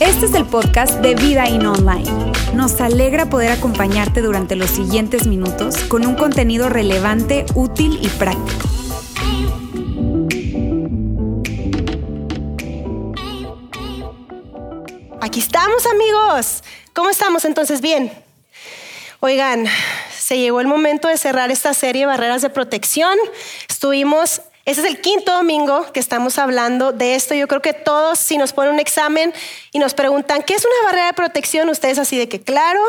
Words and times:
Este 0.00 0.26
es 0.26 0.34
el 0.34 0.44
podcast 0.46 0.94
de 1.00 1.14
Vida 1.14 1.48
In 1.48 1.66
Online. 1.66 2.32
Nos 2.54 2.80
alegra 2.80 3.26
poder 3.30 3.52
acompañarte 3.52 4.22
durante 4.22 4.56
los 4.56 4.70
siguientes 4.70 5.26
minutos 5.26 5.76
con 5.84 6.06
un 6.06 6.14
contenido 6.14 6.68
relevante, 6.68 7.46
útil 7.54 7.98
y 8.02 8.08
práctico. 8.08 8.68
Aquí 15.20 15.40
estamos 15.40 15.86
amigos. 15.86 16.64
¿Cómo 16.92 17.10
estamos 17.10 17.44
entonces? 17.44 17.80
Bien. 17.80 18.12
Oigan, 19.20 19.66
se 20.18 20.38
llegó 20.38 20.60
el 20.60 20.66
momento 20.66 21.08
de 21.08 21.18
cerrar 21.18 21.50
esta 21.50 21.74
serie 21.74 22.02
de 22.02 22.06
barreras 22.06 22.42
de 22.42 22.50
protección. 22.50 23.16
Estuvimos 23.68 24.42
ese 24.70 24.82
es 24.82 24.86
el 24.86 25.00
quinto 25.00 25.32
domingo 25.32 25.90
que 25.92 25.98
estamos 25.98 26.38
hablando 26.38 26.92
de 26.92 27.16
esto. 27.16 27.34
Yo 27.34 27.48
creo 27.48 27.60
que 27.60 27.72
todos, 27.72 28.20
si 28.20 28.38
nos 28.38 28.52
ponen 28.52 28.74
un 28.74 28.78
examen 28.78 29.34
y 29.72 29.80
nos 29.80 29.94
preguntan, 29.94 30.44
¿qué 30.44 30.54
es 30.54 30.64
una 30.64 30.86
barrera 30.86 31.06
de 31.06 31.12
protección? 31.14 31.68
Ustedes 31.70 31.98
así 31.98 32.16
de 32.16 32.28
que, 32.28 32.40
claro, 32.40 32.80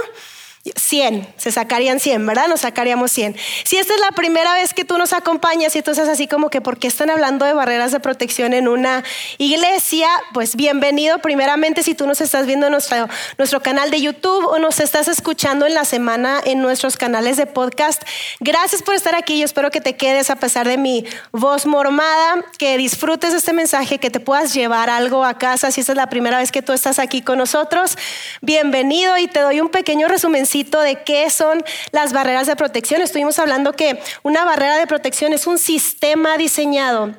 100, 0.64 1.34
se 1.38 1.52
sacarían 1.52 2.00
100, 2.00 2.26
¿verdad? 2.26 2.48
Nos 2.48 2.62
sacaríamos 2.62 3.12
100. 3.12 3.36
Si 3.64 3.78
esta 3.78 3.96
es 3.96 4.00
la 4.00 4.12
primera 4.12 4.54
vez 4.54 4.74
que 4.74 4.86
tú 4.86 4.98
nos 5.00 5.12
acompañas 5.12 5.76
y 5.76 5.80
entonces 5.80 6.08
así 6.08 6.28
como 6.28 6.50
que, 6.50 6.62
¿por 6.62 6.78
qué 6.78 6.88
están 6.88 7.10
hablando 7.10 7.46
de 7.46 7.54
barreras 7.54 7.92
de 7.92 8.00
protección 8.00 8.54
en 8.54 8.68
una 8.68 9.04
iglesia? 9.40 10.08
Pues 10.34 10.56
bienvenido. 10.56 11.18
Primeramente, 11.20 11.82
si 11.82 11.96
tú 11.96 12.06
nos 12.06 12.22
estás 12.22 12.46
viendo 12.46 12.68
en 12.68 12.74
nuestro, 12.74 13.08
nuestro 13.40 13.62
canal 13.62 13.90
de 13.90 14.02
YouTube 14.02 14.46
o 14.46 14.60
nos 14.60 14.80
estás 14.80 15.08
escuchando 15.08 15.66
en 15.66 15.74
la 15.74 15.84
semana 15.84 16.40
en 16.46 16.62
nuestros 16.62 16.96
canales 16.96 17.38
de 17.38 17.48
podcast, 17.48 18.04
gracias 18.40 18.84
por 18.84 18.94
estar 18.94 19.16
aquí. 19.16 19.40
Yo 19.40 19.46
espero 19.46 19.72
que 19.72 19.82
te 19.82 19.96
quedes 19.96 20.30
a 20.30 20.36
pesar 20.36 20.68
de 20.68 20.78
mi 20.78 21.06
voz 21.32 21.66
mormada, 21.66 22.46
que 22.60 22.78
disfrutes 22.78 23.34
este 23.34 23.54
mensaje, 23.54 23.98
que 23.98 24.12
te 24.12 24.20
puedas 24.20 24.54
llevar 24.54 24.92
algo 24.92 25.26
a 25.26 25.40
casa. 25.40 25.72
Si 25.72 25.82
esta 25.82 25.94
es 25.94 25.98
la 25.98 26.08
primera 26.08 26.38
vez 26.38 26.52
que 26.52 26.62
tú 26.62 26.72
estás 26.72 27.00
aquí 27.00 27.24
con 27.24 27.40
nosotros, 27.40 27.98
bienvenido 28.42 29.18
y 29.18 29.28
te 29.28 29.40
doy 29.40 29.60
un 29.60 29.70
pequeño 29.70 30.08
resumen 30.08 30.46
de 30.52 31.04
qué 31.06 31.30
son 31.30 31.64
las 31.92 32.12
barreras 32.12 32.46
de 32.46 32.56
protección. 32.56 33.02
Estuvimos 33.02 33.40
hablando 33.40 33.74
que 33.74 34.00
una 34.22 34.44
barrera 34.44 34.78
de 34.78 34.86
protección 34.86 35.32
es 35.32 35.48
un 35.48 35.58
sistema 35.58 36.38
diseñado 36.38 37.16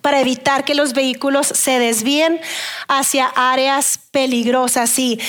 para 0.00 0.20
evitar 0.20 0.64
que 0.64 0.74
los 0.74 0.92
vehículos 0.92 1.46
se 1.46 1.78
desvíen 1.78 2.40
hacia 2.88 3.26
áreas 3.26 4.00
peligrosas. 4.10 4.98
Y 4.98 5.20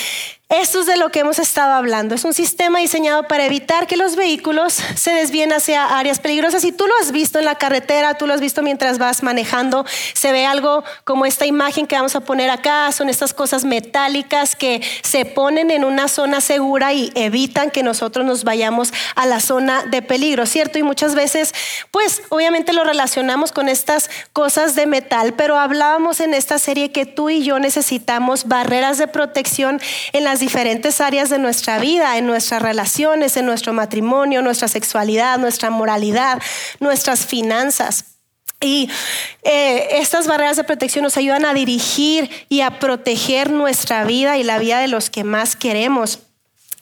esto 0.48 0.78
es 0.78 0.86
de 0.86 0.96
lo 0.96 1.10
que 1.10 1.18
hemos 1.18 1.40
estado 1.40 1.72
hablando. 1.72 2.14
Es 2.14 2.24
un 2.24 2.32
sistema 2.32 2.78
diseñado 2.78 3.24
para 3.26 3.44
evitar 3.44 3.88
que 3.88 3.96
los 3.96 4.14
vehículos 4.14 4.74
se 4.94 5.10
desvíen 5.10 5.52
hacia 5.52 5.98
áreas 5.98 6.20
peligrosas. 6.20 6.62
Y 6.62 6.70
tú 6.70 6.86
lo 6.86 6.92
has 7.00 7.10
visto 7.10 7.40
en 7.40 7.44
la 7.44 7.56
carretera, 7.56 8.14
tú 8.14 8.28
lo 8.28 8.34
has 8.34 8.40
visto 8.40 8.62
mientras 8.62 8.98
vas 8.98 9.24
manejando. 9.24 9.84
Se 10.14 10.30
ve 10.30 10.46
algo 10.46 10.84
como 11.02 11.26
esta 11.26 11.46
imagen 11.46 11.88
que 11.88 11.96
vamos 11.96 12.14
a 12.14 12.20
poner 12.20 12.48
acá. 12.50 12.92
Son 12.92 13.08
estas 13.08 13.34
cosas 13.34 13.64
metálicas 13.64 14.54
que 14.54 14.80
se 15.02 15.24
ponen 15.24 15.72
en 15.72 15.84
una 15.84 16.06
zona 16.06 16.40
segura 16.40 16.92
y 16.92 17.10
evitan 17.16 17.72
que 17.72 17.82
nosotros 17.82 18.24
nos 18.24 18.44
vayamos 18.44 18.92
a 19.16 19.26
la 19.26 19.40
zona 19.40 19.84
de 19.84 20.00
peligro, 20.00 20.46
¿cierto? 20.46 20.78
Y 20.78 20.84
muchas 20.84 21.16
veces, 21.16 21.54
pues 21.90 22.22
obviamente 22.28 22.72
lo 22.72 22.84
relacionamos 22.84 23.50
con 23.50 23.68
estas 23.68 24.10
cosas 24.32 24.76
de 24.76 24.86
metal, 24.86 25.34
pero 25.34 25.58
hablábamos 25.58 26.20
en 26.20 26.34
esta 26.34 26.60
serie 26.60 26.92
que 26.92 27.04
tú 27.04 27.30
y 27.30 27.42
yo 27.42 27.58
necesitamos 27.58 28.46
barreras 28.46 28.96
de 28.96 29.08
protección 29.08 29.80
en 30.12 30.22
las 30.22 30.35
diferentes 30.40 31.00
áreas 31.00 31.30
de 31.30 31.38
nuestra 31.38 31.78
vida, 31.78 32.16
en 32.18 32.26
nuestras 32.26 32.62
relaciones, 32.62 33.36
en 33.36 33.46
nuestro 33.46 33.72
matrimonio, 33.72 34.42
nuestra 34.42 34.68
sexualidad, 34.68 35.38
nuestra 35.38 35.70
moralidad, 35.70 36.40
nuestras 36.80 37.26
finanzas. 37.26 38.16
Y 38.60 38.90
eh, 39.42 39.88
estas 39.98 40.26
barreras 40.26 40.56
de 40.56 40.64
protección 40.64 41.02
nos 41.02 41.16
ayudan 41.16 41.44
a 41.44 41.52
dirigir 41.52 42.30
y 42.48 42.62
a 42.62 42.78
proteger 42.78 43.50
nuestra 43.50 44.04
vida 44.04 44.38
y 44.38 44.44
la 44.44 44.58
vida 44.58 44.80
de 44.80 44.88
los 44.88 45.10
que 45.10 45.24
más 45.24 45.56
queremos. 45.56 46.20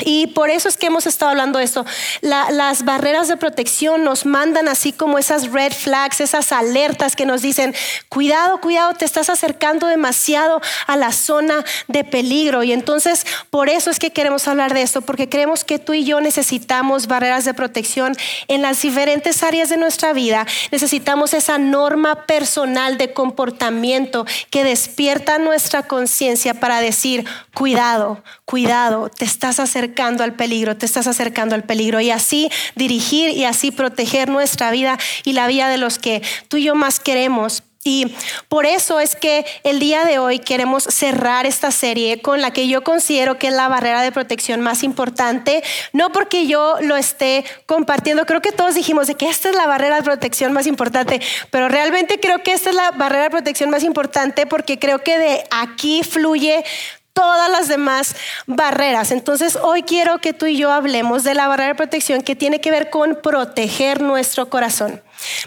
Y 0.01 0.27
por 0.29 0.51
eso 0.51 0.69
es 0.69 0.77
que 0.77 0.87
hemos 0.87 1.07
estado 1.07 1.31
hablando 1.31 1.61
de 1.61 1.65
esto. 1.65 1.85
las 2.21 2.85
barreras 2.85 3.29
de 3.29 3.37
protección 3.37 4.03
nos 4.03 4.27
mandan 4.27 4.67
así 4.67 4.93
como 4.93 5.19
esas 5.19 5.53
red 5.53 5.73
flags, 5.73 6.21
esas 6.21 6.51
alertas 6.51 7.15
que 7.15 7.27
nos 7.27 7.43
dicen, 7.43 7.75
cuidado, 8.09 8.61
cuidado, 8.61 8.95
te 8.95 9.05
estás 9.05 9.31
acercando 9.31 9.87
demasiado 9.87 10.61
a 10.89 10.97
la 10.97 11.13
zona 11.13 11.65
de 11.87 12.03
peligro. 12.03 12.65
Y 12.65 12.73
entonces 12.73 13.25
por 13.51 13.69
eso 13.69 13.89
es 13.91 14.01
que 14.01 14.11
queremos 14.11 14.49
hablar 14.49 14.75
de 14.75 14.83
esto, 14.83 15.01
porque 15.03 15.29
creemos 15.29 15.63
que 15.63 15.79
tú 15.79 15.95
y 15.95 16.05
yo 16.05 16.21
necesitamos 16.21 17.07
barreras 17.07 17.45
de 17.45 17.55
protección 17.55 18.17
en 18.49 18.63
las 18.63 18.83
diferentes 18.83 19.45
áreas 19.45 19.69
de 19.69 19.77
nuestra 19.77 20.13
vida. 20.13 20.45
Necesitamos 20.73 21.35
esa 21.35 21.59
norma 21.59 22.27
personal 22.27 22.99
de 22.99 23.13
comportamiento 23.13 24.27
que 24.51 24.65
despierta 24.65 25.39
nuestra 25.39 25.85
conciencia 25.85 26.55
para 26.55 26.81
decir, 26.81 27.25
cuidado, 27.55 28.25
cuidado, 28.45 29.09
te 29.09 29.25
estás 29.25 29.61
acercando 29.61 29.84
acercando 29.85 30.25
al 30.25 30.33
peligro, 30.33 30.77
te 30.77 30.87
estás 30.87 31.07
acercando 31.07 31.55
al 31.55 31.65
peligro 31.65 32.01
y 32.01 32.11
así 32.11 32.51
dirigir 32.75 33.31
y 33.31 33.45
así 33.45 33.71
proteger 33.71 34.31
nuestra 34.31 34.71
vida 34.71 34.99
y 35.25 35.33
la 35.35 35.47
vida 35.47 35.69
de 35.69 35.77
los 35.77 35.99
que 35.99 36.23
tú 36.49 36.57
y 36.57 36.65
yo 36.65 36.75
más 36.75 37.01
queremos. 37.01 37.63
Y 37.87 38.15
por 38.49 38.65
eso 38.65 38.99
es 38.99 39.15
que 39.15 39.45
el 39.63 39.79
día 39.79 40.07
de 40.07 40.19
hoy 40.19 40.39
queremos 40.39 40.85
cerrar 40.85 41.45
esta 41.45 41.71
serie 41.71 42.23
con 42.23 42.41
la 42.41 42.51
que 42.51 42.67
yo 42.67 42.83
considero 42.83 43.39
que 43.39 43.49
es 43.49 43.53
la 43.53 43.69
barrera 43.69 44.01
de 44.01 44.11
protección 44.11 44.63
más 44.63 44.83
importante, 44.83 45.63
no 45.93 46.11
porque 46.11 46.47
yo 46.47 46.77
lo 46.81 46.97
esté 46.97 47.45
compartiendo, 47.67 48.25
creo 48.25 48.41
que 48.41 48.53
todos 48.53 48.75
dijimos 48.75 49.07
de 49.07 49.17
que 49.17 49.29
esta 49.29 49.51
es 49.51 49.55
la 49.55 49.67
barrera 49.67 49.97
de 49.97 50.03
protección 50.03 50.55
más 50.55 50.67
importante, 50.67 51.21
pero 51.51 51.69
realmente 51.69 52.19
creo 52.21 52.43
que 52.43 52.55
esta 52.55 52.71
es 52.71 52.77
la 52.77 52.91
barrera 52.93 53.25
de 53.25 53.31
protección 53.31 53.69
más 53.69 53.83
importante 53.83 54.47
porque 54.47 54.79
creo 54.79 55.01
que 55.01 55.19
de 55.19 55.45
aquí 55.51 56.03
fluye 56.05 56.65
todas 57.15 57.49
las 57.51 57.69
demás 57.69 58.17
barreras. 58.47 59.13
Entonces, 59.13 59.57
hoy 59.63 59.83
quiero 59.85 60.19
que 60.19 60.35
tú 60.35 60.47
y 60.47 60.59
yo 60.59 60.71
hablemos 60.71 61.25
de 61.25 61.35
la 61.35 61.49
barrera 61.49 61.69
de 61.69 61.75
protección 61.77 62.21
que 62.21 62.37
tiene 62.37 62.61
que 62.61 62.71
ver 62.71 62.91
con 62.91 63.19
proteger 63.23 64.03
nuestro 64.03 64.51
corazón. 64.51 65.01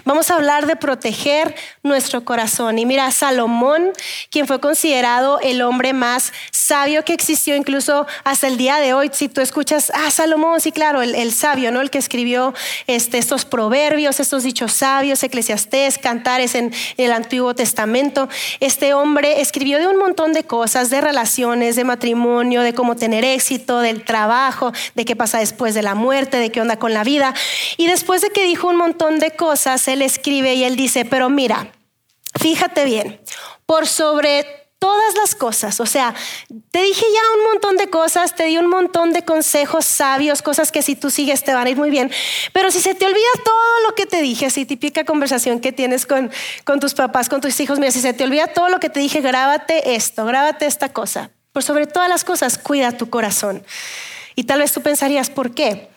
Vamos 0.06 0.32
a 0.32 0.36
hablar 0.36 0.66
de 0.66 0.76
proteger 0.76 1.56
nuestro 1.84 2.24
corazón. 2.24 2.80
Y 2.80 2.86
mira, 2.86 3.12
Salomón, 3.12 3.92
quien 4.30 4.48
fue 4.48 4.60
considerado 4.60 5.40
el 5.42 5.62
hombre 5.62 5.94
más 5.94 6.34
sabio 6.52 7.04
que 7.04 7.14
existió 7.14 7.56
incluso 7.56 8.08
hasta 8.24 8.48
el 8.48 8.58
día 8.58 8.78
de 8.78 8.94
hoy, 8.94 9.10
si 9.14 9.30
tú 9.30 9.42
escuchas, 9.42 9.92
ah, 9.94 10.12
Salomón, 10.12 10.60
sí, 10.60 10.72
claro, 10.72 11.02
el, 11.02 11.32
sabio, 11.32 11.72
¿no? 11.72 11.82
El 11.82 11.90
que 11.90 11.98
escribió 11.98 12.54
este, 12.88 13.18
estos 13.18 13.46
proverbios, 13.46 14.20
estos 14.20 14.44
dichos 14.44 14.74
sabios, 14.74 15.24
eclesiastés, 15.24 15.98
cantares 15.98 16.56
en 16.56 16.74
el 16.98 17.12
Antiguo 17.12 17.54
Testamento. 17.54 18.30
Este 18.60 18.94
hombre 18.94 19.42
escribió 19.42 19.80
de 19.80 19.88
un 19.88 19.98
montón 19.98 20.34
de 20.34 20.44
cosas, 20.44 20.90
de 20.90 21.02
relaciones, 21.02 21.76
de 21.76 21.84
matrimonio, 21.84 22.62
de 22.62 22.74
cómo 22.74 22.96
tener 22.96 23.24
éxito, 23.24 23.80
del 23.80 24.04
trabajo, 24.04 24.72
de 24.96 25.06
qué 25.06 25.16
pasa 25.16 25.40
después 25.40 25.74
de 25.74 25.84
la 25.84 25.96
muerte, 25.96 26.38
de 26.38 26.52
qué 26.52 26.62
onda 26.62 26.78
con 26.80 26.94
la 26.94 27.04
vida. 27.04 27.34
Y 27.78 27.88
después 27.88 28.22
de 28.22 28.30
que 28.30 28.44
dijo 28.44 28.68
un 28.68 28.78
montón 28.78 29.20
de 29.20 29.32
cosas, 29.32 29.67
él 29.88 30.02
escribe 30.02 30.54
y 30.54 30.64
él 30.64 30.76
dice, 30.76 31.04
pero 31.04 31.30
mira, 31.30 31.72
fíjate 32.40 32.86
bien, 32.86 33.20
por 33.66 33.86
sobre 33.86 34.46
todas 34.80 35.16
las 35.16 35.36
cosas, 35.36 35.80
o 35.80 35.86
sea, 35.86 36.14
te 36.72 36.82
dije 36.82 37.06
ya 37.14 37.40
un 37.40 37.52
montón 37.52 37.78
de 37.78 37.90
cosas, 37.90 38.36
te 38.36 38.46
di 38.46 38.58
un 38.58 38.68
montón 38.68 39.12
de 39.12 39.24
consejos 39.24 39.86
sabios, 39.86 40.42
cosas 40.42 40.72
que 40.72 40.82
si 40.82 40.96
tú 40.96 41.10
sigues 41.10 41.44
te 41.44 41.54
van 41.54 41.68
a 41.68 41.70
ir 41.70 41.78
muy 41.78 41.90
bien, 41.90 42.12
pero 42.54 42.72
si 42.72 42.80
se 42.80 42.96
te 42.96 43.06
olvida 43.06 43.28
todo 43.44 43.90
lo 43.90 43.96
que 43.96 44.06
te 44.06 44.22
dije, 44.22 44.46
así 44.46 44.66
típica 44.66 45.04
conversación 45.04 45.60
que 45.60 45.74
tienes 45.74 46.06
con, 46.06 46.32
con 46.64 46.80
tus 46.80 46.94
papás, 46.94 47.28
con 47.28 47.42
tus 47.42 47.60
hijos, 47.60 47.80
mira, 47.80 47.92
si 47.92 48.00
se 48.00 48.14
te 48.14 48.24
olvida 48.24 48.48
todo 48.48 48.70
lo 48.70 48.80
que 48.80 48.90
te 48.90 49.00
dije, 49.00 49.20
grábate 49.20 49.96
esto, 49.96 50.26
grábate 50.26 50.66
esta 50.66 50.94
cosa. 50.94 51.32
Por 51.52 51.64
sobre 51.64 51.88
todas 51.88 52.08
las 52.08 52.24
cosas, 52.24 52.58
cuida 52.58 52.92
tu 52.92 53.10
corazón. 53.10 53.66
Y 54.36 54.44
tal 54.44 54.60
vez 54.60 54.72
tú 54.72 54.82
pensarías, 54.82 55.32
¿por 55.32 55.56
qué? 55.56 55.90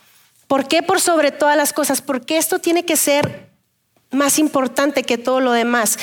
¿Por 0.47 0.67
qué 0.67 0.83
por 0.83 1.01
sobre 1.01 1.31
todas 1.31 1.57
las 1.57 1.73
cosas? 1.73 2.03
Porque 2.03 2.39
esto 2.39 2.59
tiene 2.59 2.85
que 2.85 2.97
ser 2.97 3.50
más 4.11 4.39
importante 4.39 5.03
que 5.03 5.19
todo 5.19 5.41
lo 5.41 5.53
demás. 5.53 5.99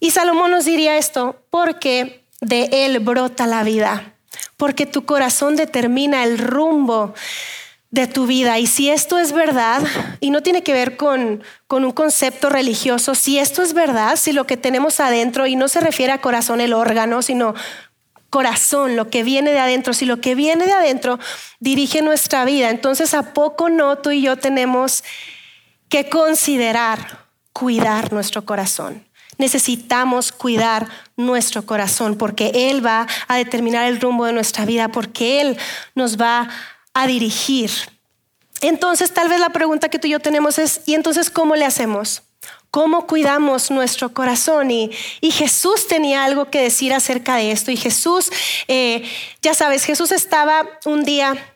Y 0.00 0.10
Salomón 0.10 0.50
nos 0.50 0.64
diría 0.64 0.98
esto, 0.98 1.44
porque 1.50 2.24
de 2.40 2.68
él 2.72 2.98
brota 3.00 3.46
la 3.46 3.62
vida, 3.62 4.14
porque 4.56 4.86
tu 4.86 5.04
corazón 5.04 5.56
determina 5.56 6.24
el 6.24 6.38
rumbo 6.38 7.14
de 7.90 8.06
tu 8.06 8.26
vida. 8.26 8.58
Y 8.58 8.66
si 8.66 8.90
esto 8.90 9.18
es 9.18 9.32
verdad, 9.32 9.82
y 10.18 10.30
no 10.30 10.42
tiene 10.42 10.62
que 10.62 10.72
ver 10.72 10.96
con, 10.96 11.42
con 11.68 11.84
un 11.84 11.92
concepto 11.92 12.48
religioso, 12.48 13.14
si 13.14 13.38
esto 13.38 13.62
es 13.62 13.74
verdad, 13.74 14.16
si 14.16 14.32
lo 14.32 14.46
que 14.46 14.56
tenemos 14.56 14.98
adentro, 14.98 15.46
y 15.46 15.56
no 15.56 15.68
se 15.68 15.80
refiere 15.80 16.12
a 16.12 16.20
corazón 16.20 16.60
el 16.60 16.72
órgano, 16.72 17.22
sino 17.22 17.54
corazón, 18.32 18.96
lo 18.96 19.10
que 19.10 19.22
viene 19.22 19.52
de 19.52 19.58
adentro, 19.58 19.92
si 19.92 20.06
lo 20.06 20.22
que 20.22 20.34
viene 20.34 20.64
de 20.64 20.72
adentro 20.72 21.18
dirige 21.60 22.00
nuestra 22.00 22.46
vida, 22.46 22.70
entonces 22.70 23.12
a 23.12 23.34
poco 23.34 23.68
no 23.68 23.98
tú 23.98 24.10
y 24.10 24.22
yo 24.22 24.36
tenemos 24.36 25.04
que 25.90 26.08
considerar 26.08 27.26
cuidar 27.52 28.12
nuestro 28.12 28.44
corazón. 28.44 29.06
Necesitamos 29.38 30.30
cuidar 30.30 30.88
nuestro 31.16 31.64
corazón 31.64 32.16
porque 32.16 32.52
Él 32.70 32.84
va 32.84 33.06
a 33.28 33.36
determinar 33.36 33.86
el 33.86 34.00
rumbo 34.00 34.26
de 34.26 34.32
nuestra 34.32 34.64
vida, 34.64 34.88
porque 34.88 35.40
Él 35.40 35.56
nos 35.94 36.20
va 36.20 36.48
a 36.94 37.06
dirigir. 37.06 37.70
Entonces, 38.60 39.12
tal 39.12 39.28
vez 39.28 39.40
la 39.40 39.50
pregunta 39.50 39.88
que 39.88 39.98
tú 39.98 40.06
y 40.06 40.10
yo 40.10 40.20
tenemos 40.20 40.58
es, 40.58 40.82
¿y 40.86 40.94
entonces 40.94 41.30
cómo 41.30 41.56
le 41.56 41.64
hacemos? 41.64 42.22
cómo 42.72 43.06
cuidamos 43.06 43.70
nuestro 43.70 44.14
corazón. 44.14 44.70
Y, 44.70 44.90
Jesús 45.20 45.86
tenía 45.86 46.24
algo 46.24 46.50
que 46.50 46.60
decir 46.60 46.92
acerca 46.92 47.36
de 47.36 47.52
esto. 47.52 47.70
Y 47.70 47.76
Jesús, 47.76 48.32
eh, 48.66 49.04
ya 49.42 49.54
sabes, 49.54 49.84
Jesús 49.84 50.10
estaba 50.10 50.66
un 50.86 51.04
día, 51.04 51.54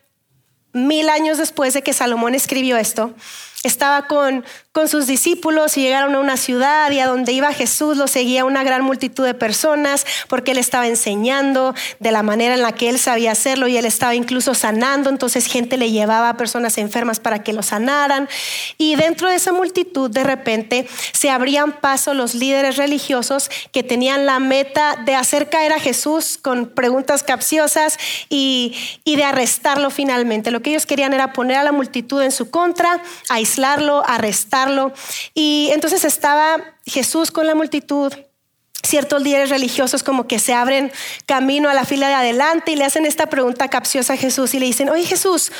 mil 0.73 1.09
años 1.09 1.39
después 1.39 1.73
de 1.73 1.81
que 1.81 1.91
Salomón 1.91 2.35
escribió 2.35 2.77
esto, 2.77 3.13
estaba 3.63 4.07
con, 4.07 4.45
con 4.71 4.87
sus 4.87 5.07
discípulos 5.07 5.77
y 5.77 5.81
llegaron 5.81 6.13
a 6.13 6.19
una 6.19 6.37
ciudad 6.37 6.91
y 6.91 6.99
a 6.99 7.07
donde 7.07 7.31
iba 7.31 7.51
Jesús 7.53 7.97
lo 7.97 8.07
seguía 8.07 8.45
una 8.45 8.63
gran 8.63 8.83
multitud 8.83 9.25
de 9.25 9.33
personas 9.33 10.05
porque 10.27 10.51
él 10.51 10.59
estaba 10.59 10.87
enseñando 10.87 11.73
de 11.99 12.11
la 12.11 12.21
manera 12.21 12.53
en 12.53 12.61
la 12.61 12.73
que 12.73 12.87
él 12.87 12.99
sabía 12.99 13.31
hacerlo 13.31 13.67
y 13.67 13.75
él 13.75 13.85
estaba 13.85 14.13
incluso 14.13 14.53
sanando, 14.53 15.09
entonces 15.09 15.47
gente 15.47 15.77
le 15.77 15.91
llevaba 15.91 16.29
a 16.29 16.37
personas 16.37 16.77
enfermas 16.77 17.19
para 17.19 17.43
que 17.43 17.53
lo 17.53 17.63
sanaran 17.63 18.29
y 18.77 18.95
dentro 18.95 19.29
de 19.29 19.35
esa 19.35 19.51
multitud 19.51 20.11
de 20.11 20.23
repente 20.23 20.87
se 21.11 21.31
abrían 21.31 21.71
paso 21.81 22.13
los 22.13 22.35
líderes 22.35 22.77
religiosos 22.77 23.49
que 23.71 23.81
tenían 23.81 24.27
la 24.27 24.39
meta 24.39 24.97
de 25.03 25.15
hacer 25.15 25.49
caer 25.49 25.73
a 25.73 25.79
Jesús 25.79 26.37
con 26.39 26.67
preguntas 26.67 27.23
capciosas 27.23 27.97
y, 28.29 28.75
y 29.03 29.15
de 29.15 29.23
arrestarlo 29.23 29.89
finalmente. 29.89 30.51
Lo 30.51 30.61
que 30.61 30.69
ellos 30.69 30.85
querían 30.85 31.13
era 31.13 31.33
poner 31.33 31.57
a 31.57 31.63
la 31.63 31.71
multitud 31.71 32.21
en 32.21 32.31
su 32.31 32.49
contra, 32.49 33.01
aislarlo, 33.47 34.03
arrestarlo 34.05 34.91
y 35.33 35.69
entonces 35.71 36.03
estaba 36.03 36.57
Jesús 36.85 37.31
con 37.31 37.47
la 37.47 37.55
multitud. 37.55 38.11
Ciertos 38.83 39.21
líderes 39.21 39.49
religiosos 39.49 40.03
como 40.03 40.27
que 40.27 40.39
se 40.39 40.53
abren 40.53 40.91
camino 41.25 41.69
a 41.69 41.73
la 41.73 41.83
fila 41.83 42.07
de 42.09 42.13
adelante 42.13 42.71
y 42.71 42.75
le 42.75 42.85
hacen 42.85 43.05
esta 43.05 43.27
pregunta 43.27 43.69
capciosa 43.69 44.13
a 44.13 44.17
Jesús 44.17 44.53
y 44.53 44.59
le 44.59 44.65
dicen, 44.65 44.89
oye 44.89 45.03
Jesús, 45.03 45.51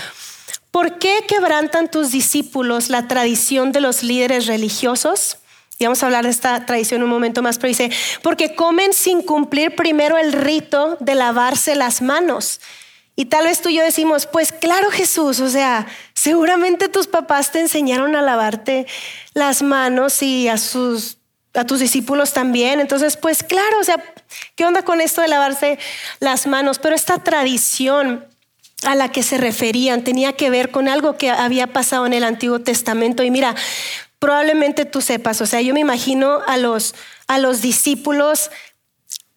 ¿por 0.71 0.99
qué 0.99 1.25
quebrantan 1.27 1.89
tus 1.89 2.11
discípulos 2.11 2.89
la 2.89 3.07
tradición 3.07 3.71
de 3.71 3.81
los 3.81 4.03
líderes 4.03 4.47
religiosos? 4.47 5.37
Y 5.79 5.85
vamos 5.85 6.01
a 6.03 6.07
hablar 6.07 6.25
de 6.25 6.31
esta 6.31 6.65
tradición 6.65 7.03
un 7.03 7.09
momento 7.09 7.41
más, 7.41 7.57
pero 7.57 7.69
dice, 7.69 7.91
porque 8.23 8.55
comen 8.55 8.93
sin 8.93 9.21
cumplir 9.21 9.75
primero 9.75 10.17
el 10.17 10.33
rito 10.33 10.97
de 10.99 11.15
lavarse 11.15 11.75
las 11.75 12.01
manos. 12.01 12.59
Y 13.19 13.25
tal 13.25 13.45
vez 13.45 13.61
tú 13.63 13.69
y 13.69 13.75
yo 13.75 13.83
decimos, 13.83 14.27
pues 14.27 14.51
claro 14.51 14.91
Jesús, 14.91 15.39
o 15.39 15.49
sea, 15.49 15.87
seguramente 16.13 16.87
tus 16.87 17.07
papás 17.07 17.51
te 17.51 17.59
enseñaron 17.59 18.15
a 18.15 18.21
lavarte 18.21 18.85
las 19.33 19.63
manos 19.63 20.21
y 20.21 20.47
a 20.47 20.57
sus 20.57 21.17
a 21.55 21.65
tus 21.65 21.79
discípulos 21.79 22.33
también. 22.33 22.79
Entonces, 22.79 23.17
pues 23.17 23.41
claro, 23.41 23.79
o 23.79 23.83
sea, 23.83 23.95
¿qué 24.55 24.65
onda 24.65 24.83
con 24.83 25.01
esto 25.01 25.21
de 25.21 25.29
lavarse 25.29 25.79
las 26.19 26.45
manos? 26.45 26.77
Pero 26.77 26.93
esta 26.93 27.17
tradición 27.17 28.23
a 28.83 28.93
la 28.93 29.11
que 29.11 29.23
se 29.23 29.39
referían 29.39 30.03
tenía 30.03 30.33
que 30.33 30.51
ver 30.51 30.69
con 30.69 30.87
algo 30.87 31.17
que 31.17 31.31
había 31.31 31.65
pasado 31.65 32.05
en 32.05 32.13
el 32.13 32.23
Antiguo 32.23 32.59
Testamento. 32.59 33.23
Y 33.23 33.31
mira, 33.31 33.55
probablemente 34.19 34.85
tú 34.85 35.01
sepas, 35.01 35.41
o 35.41 35.47
sea, 35.47 35.61
yo 35.61 35.73
me 35.73 35.79
imagino 35.79 36.41
a 36.45 36.57
los, 36.57 36.93
a 37.27 37.39
los 37.39 37.61
discípulos 37.63 38.51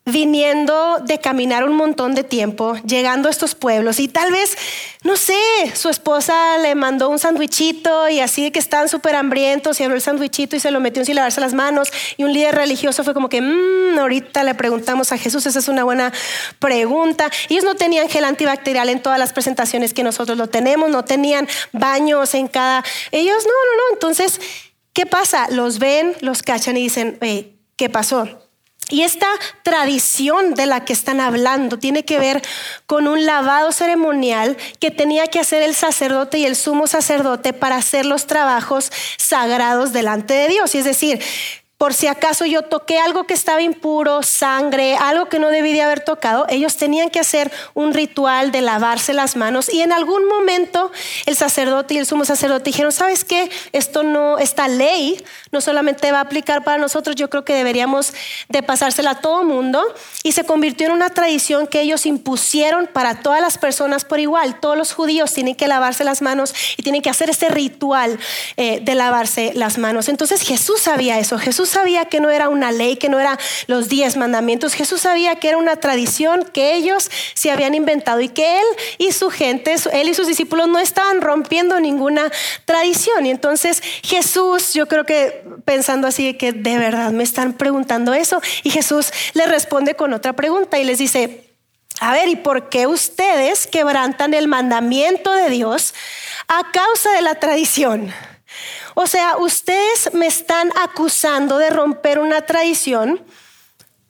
viniendo 0.06 0.98
de 1.04 1.20
caminar 1.20 1.64
un 1.64 1.76
montón 1.76 2.14
de 2.14 2.24
tiempo, 2.24 2.74
llegando 2.86 3.28
a 3.28 3.30
estos 3.30 3.54
pueblos 3.54 4.00
y 4.00 4.08
tal 4.08 4.32
vez, 4.32 4.56
no 5.04 5.16
sé, 5.16 5.36
su 5.74 5.88
esposa 5.88 6.58
le 6.58 6.74
mandó 6.74 7.08
un 7.08 7.18
sandwichito 7.18 8.08
y 8.08 8.20
así 8.20 8.50
que 8.50 8.58
están 8.58 8.88
súper 8.88 9.14
hambrientos 9.14 9.78
y 9.78 9.84
abrió 9.84 9.96
el 9.96 10.02
sandwichito 10.02 10.56
y 10.56 10.60
se 10.60 10.70
lo 10.70 10.80
metió 10.80 11.04
sin 11.04 11.16
lavarse 11.16 11.40
las 11.40 11.54
manos 11.54 11.92
y 12.16 12.24
un 12.24 12.32
líder 12.32 12.54
religioso 12.54 13.04
fue 13.04 13.14
como 13.14 13.28
que, 13.28 13.40
mmm, 13.40 13.98
ahorita 13.98 14.42
le 14.42 14.54
preguntamos 14.54 15.12
a 15.12 15.18
Jesús, 15.18 15.46
esa 15.46 15.58
es 15.58 15.68
una 15.68 15.84
buena 15.84 16.12
pregunta. 16.58 17.30
Ellos 17.48 17.64
no 17.64 17.74
tenían 17.74 18.08
gel 18.08 18.24
antibacterial 18.24 18.88
en 18.88 19.02
todas 19.02 19.18
las 19.18 19.32
presentaciones 19.32 19.94
que 19.94 20.02
nosotros 20.02 20.36
lo 20.36 20.48
tenemos, 20.48 20.90
no 20.90 21.04
tenían 21.04 21.46
baños 21.72 22.34
en 22.34 22.48
cada... 22.48 22.82
Ellos 23.12 23.44
no, 23.44 23.50
no, 23.50 23.76
no, 23.76 23.94
entonces, 23.94 24.40
¿qué 24.92 25.06
pasa? 25.06 25.48
Los 25.50 25.78
ven, 25.78 26.14
los 26.20 26.42
cachan 26.42 26.76
y 26.76 26.82
dicen, 26.82 27.18
¿qué 27.76 27.88
pasó? 27.90 28.49
Y 28.90 29.02
esta 29.02 29.28
tradición 29.62 30.54
de 30.54 30.66
la 30.66 30.84
que 30.84 30.92
están 30.92 31.20
hablando 31.20 31.78
tiene 31.78 32.04
que 32.04 32.18
ver 32.18 32.42
con 32.86 33.06
un 33.06 33.24
lavado 33.24 33.72
ceremonial 33.72 34.56
que 34.80 34.90
tenía 34.90 35.28
que 35.28 35.40
hacer 35.40 35.62
el 35.62 35.74
sacerdote 35.74 36.38
y 36.38 36.44
el 36.44 36.56
sumo 36.56 36.86
sacerdote 36.86 37.52
para 37.52 37.76
hacer 37.76 38.04
los 38.04 38.26
trabajos 38.26 38.90
sagrados 39.16 39.92
delante 39.92 40.34
de 40.34 40.48
Dios. 40.48 40.74
Y 40.74 40.78
es 40.78 40.84
decir, 40.84 41.20
por 41.80 41.94
si 41.94 42.08
acaso 42.08 42.44
yo 42.44 42.60
toqué 42.60 42.98
algo 42.98 43.24
que 43.24 43.32
estaba 43.32 43.62
impuro, 43.62 44.22
sangre, 44.22 44.96
algo 44.96 45.30
que 45.30 45.38
no 45.38 45.48
debí 45.48 45.72
de 45.72 45.80
haber 45.80 46.00
tocado, 46.00 46.44
ellos 46.50 46.76
tenían 46.76 47.08
que 47.08 47.20
hacer 47.20 47.50
un 47.72 47.94
ritual 47.94 48.52
de 48.52 48.60
lavarse 48.60 49.14
las 49.14 49.34
manos 49.34 49.72
y 49.72 49.80
en 49.80 49.90
algún 49.90 50.28
momento 50.28 50.92
el 51.24 51.36
sacerdote 51.36 51.94
y 51.94 51.96
el 51.96 52.04
sumo 52.04 52.26
sacerdote 52.26 52.64
dijeron, 52.64 52.92
¿sabes 52.92 53.24
qué? 53.24 53.50
Esto 53.72 54.02
no, 54.02 54.36
esta 54.36 54.68
ley 54.68 55.24
no 55.52 55.62
solamente 55.62 56.12
va 56.12 56.18
a 56.18 56.20
aplicar 56.20 56.64
para 56.64 56.76
nosotros, 56.76 57.16
yo 57.16 57.30
creo 57.30 57.46
que 57.46 57.54
deberíamos 57.54 58.12
de 58.50 58.62
pasársela 58.62 59.12
a 59.12 59.20
todo 59.22 59.42
mundo 59.42 59.82
y 60.22 60.32
se 60.32 60.44
convirtió 60.44 60.86
en 60.86 60.92
una 60.92 61.08
tradición 61.08 61.66
que 61.66 61.80
ellos 61.80 62.04
impusieron 62.04 62.88
para 62.88 63.22
todas 63.22 63.40
las 63.40 63.56
personas 63.56 64.04
por 64.04 64.20
igual. 64.20 64.60
Todos 64.60 64.76
los 64.76 64.92
judíos 64.92 65.32
tienen 65.32 65.54
que 65.54 65.66
lavarse 65.66 66.04
las 66.04 66.20
manos 66.20 66.54
y 66.76 66.82
tienen 66.82 67.00
que 67.00 67.08
hacer 67.08 67.30
este 67.30 67.48
ritual 67.48 68.18
eh, 68.58 68.80
de 68.82 68.94
lavarse 68.94 69.52
las 69.54 69.78
manos. 69.78 70.10
Entonces 70.10 70.42
Jesús 70.42 70.80
sabía 70.80 71.18
eso, 71.18 71.38
Jesús 71.38 71.69
sabía 71.70 72.04
que 72.04 72.20
no 72.20 72.30
era 72.30 72.48
una 72.48 72.72
ley, 72.72 72.96
que 72.96 73.08
no 73.08 73.18
eran 73.18 73.38
los 73.66 73.88
diez 73.88 74.16
mandamientos. 74.16 74.74
Jesús 74.74 75.00
sabía 75.02 75.36
que 75.36 75.48
era 75.48 75.58
una 75.58 75.76
tradición 75.76 76.44
que 76.52 76.74
ellos 76.74 77.10
se 77.34 77.50
habían 77.50 77.74
inventado 77.74 78.20
y 78.20 78.28
que 78.28 78.60
él 78.60 78.66
y 78.98 79.12
su 79.12 79.30
gente, 79.30 79.74
él 79.92 80.08
y 80.08 80.14
sus 80.14 80.26
discípulos 80.26 80.68
no 80.68 80.78
estaban 80.78 81.20
rompiendo 81.20 81.80
ninguna 81.80 82.30
tradición. 82.64 83.26
Y 83.26 83.30
entonces 83.30 83.82
Jesús, 84.02 84.74
yo 84.74 84.86
creo 84.86 85.04
que 85.04 85.44
pensando 85.64 86.06
así 86.06 86.34
que 86.34 86.52
de 86.52 86.78
verdad 86.78 87.10
me 87.10 87.24
están 87.24 87.54
preguntando 87.54 88.14
eso, 88.14 88.40
y 88.62 88.70
Jesús 88.70 89.12
le 89.34 89.46
responde 89.46 89.94
con 89.94 90.12
otra 90.12 90.34
pregunta 90.34 90.78
y 90.78 90.84
les 90.84 90.98
dice, 90.98 91.44
a 92.00 92.12
ver, 92.12 92.28
¿y 92.28 92.36
por 92.36 92.68
qué 92.68 92.86
ustedes 92.86 93.66
quebrantan 93.66 94.34
el 94.34 94.48
mandamiento 94.48 95.32
de 95.32 95.50
Dios 95.50 95.94
a 96.48 96.70
causa 96.72 97.12
de 97.12 97.22
la 97.22 97.34
tradición? 97.34 98.12
O 98.94 99.06
sea, 99.06 99.36
ustedes 99.36 100.12
me 100.12 100.26
están 100.26 100.70
acusando 100.80 101.58
de 101.58 101.70
romper 101.70 102.18
una 102.18 102.42
tradición 102.42 103.24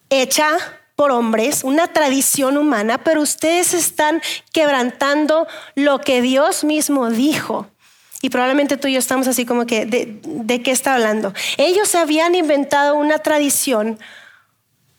hecha 0.09 0.57
por 0.97 1.13
hombres, 1.13 1.65
una 1.65 1.89
tradición 1.89 2.59
humana, 2.59 2.99
pero 3.03 3.23
ustedes 3.23 3.73
están 3.73 4.21
quebrantando 4.53 5.47
lo 5.75 6.01
que 6.01 6.21
Dios 6.21 6.65
mismo 6.65 7.09
dijo. 7.09 7.67
Y 8.23 8.29
probablemente 8.29 8.77
tú 8.77 8.89
y 8.89 8.93
yo 8.93 8.99
estamos 8.99 9.27
así 9.27 9.47
como 9.47 9.65
que, 9.65 9.87
¿de, 9.87 10.21
de 10.23 10.63
qué 10.63 10.73
está 10.73 10.95
hablando? 10.95 11.33
Ellos 11.57 11.95
habían 11.95 12.35
inventado 12.35 12.97
una 12.97 13.19
tradición 13.19 13.99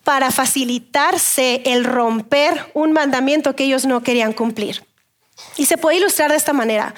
para 0.04 0.32
facilitarse 0.32 1.62
el 1.66 1.84
romper 1.84 2.72
un 2.74 2.94
mandamiento 2.94 3.56
que 3.56 3.66
ellos 3.66 3.86
no 3.86 4.02
querían 4.02 4.34
cumplir. 4.34 4.84
Y 5.58 5.66
se 5.66 5.78
puede 5.78 5.98
ilustrar 5.98 6.32
de 6.32 6.38
esta 6.38 6.54
manera. 6.54 6.94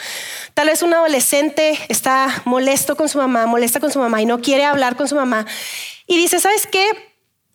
Tal 0.54 0.68
vez 0.68 0.84
un 0.84 0.94
adolescente 0.94 1.80
está 1.90 2.44
molesto 2.46 2.96
con 2.96 3.10
su 3.10 3.18
mamá, 3.18 3.48
molesta 3.48 3.80
con 3.80 3.92
su 3.92 4.00
mamá 4.00 4.22
y 4.22 4.26
no 4.26 4.40
quiere 4.40 4.66
hablar 4.66 4.96
con 4.96 5.08
su 5.08 5.16
mamá. 5.16 5.48
Y 6.06 6.18
dice, 6.18 6.40
¿sabes 6.40 6.68
qué? 6.68 6.86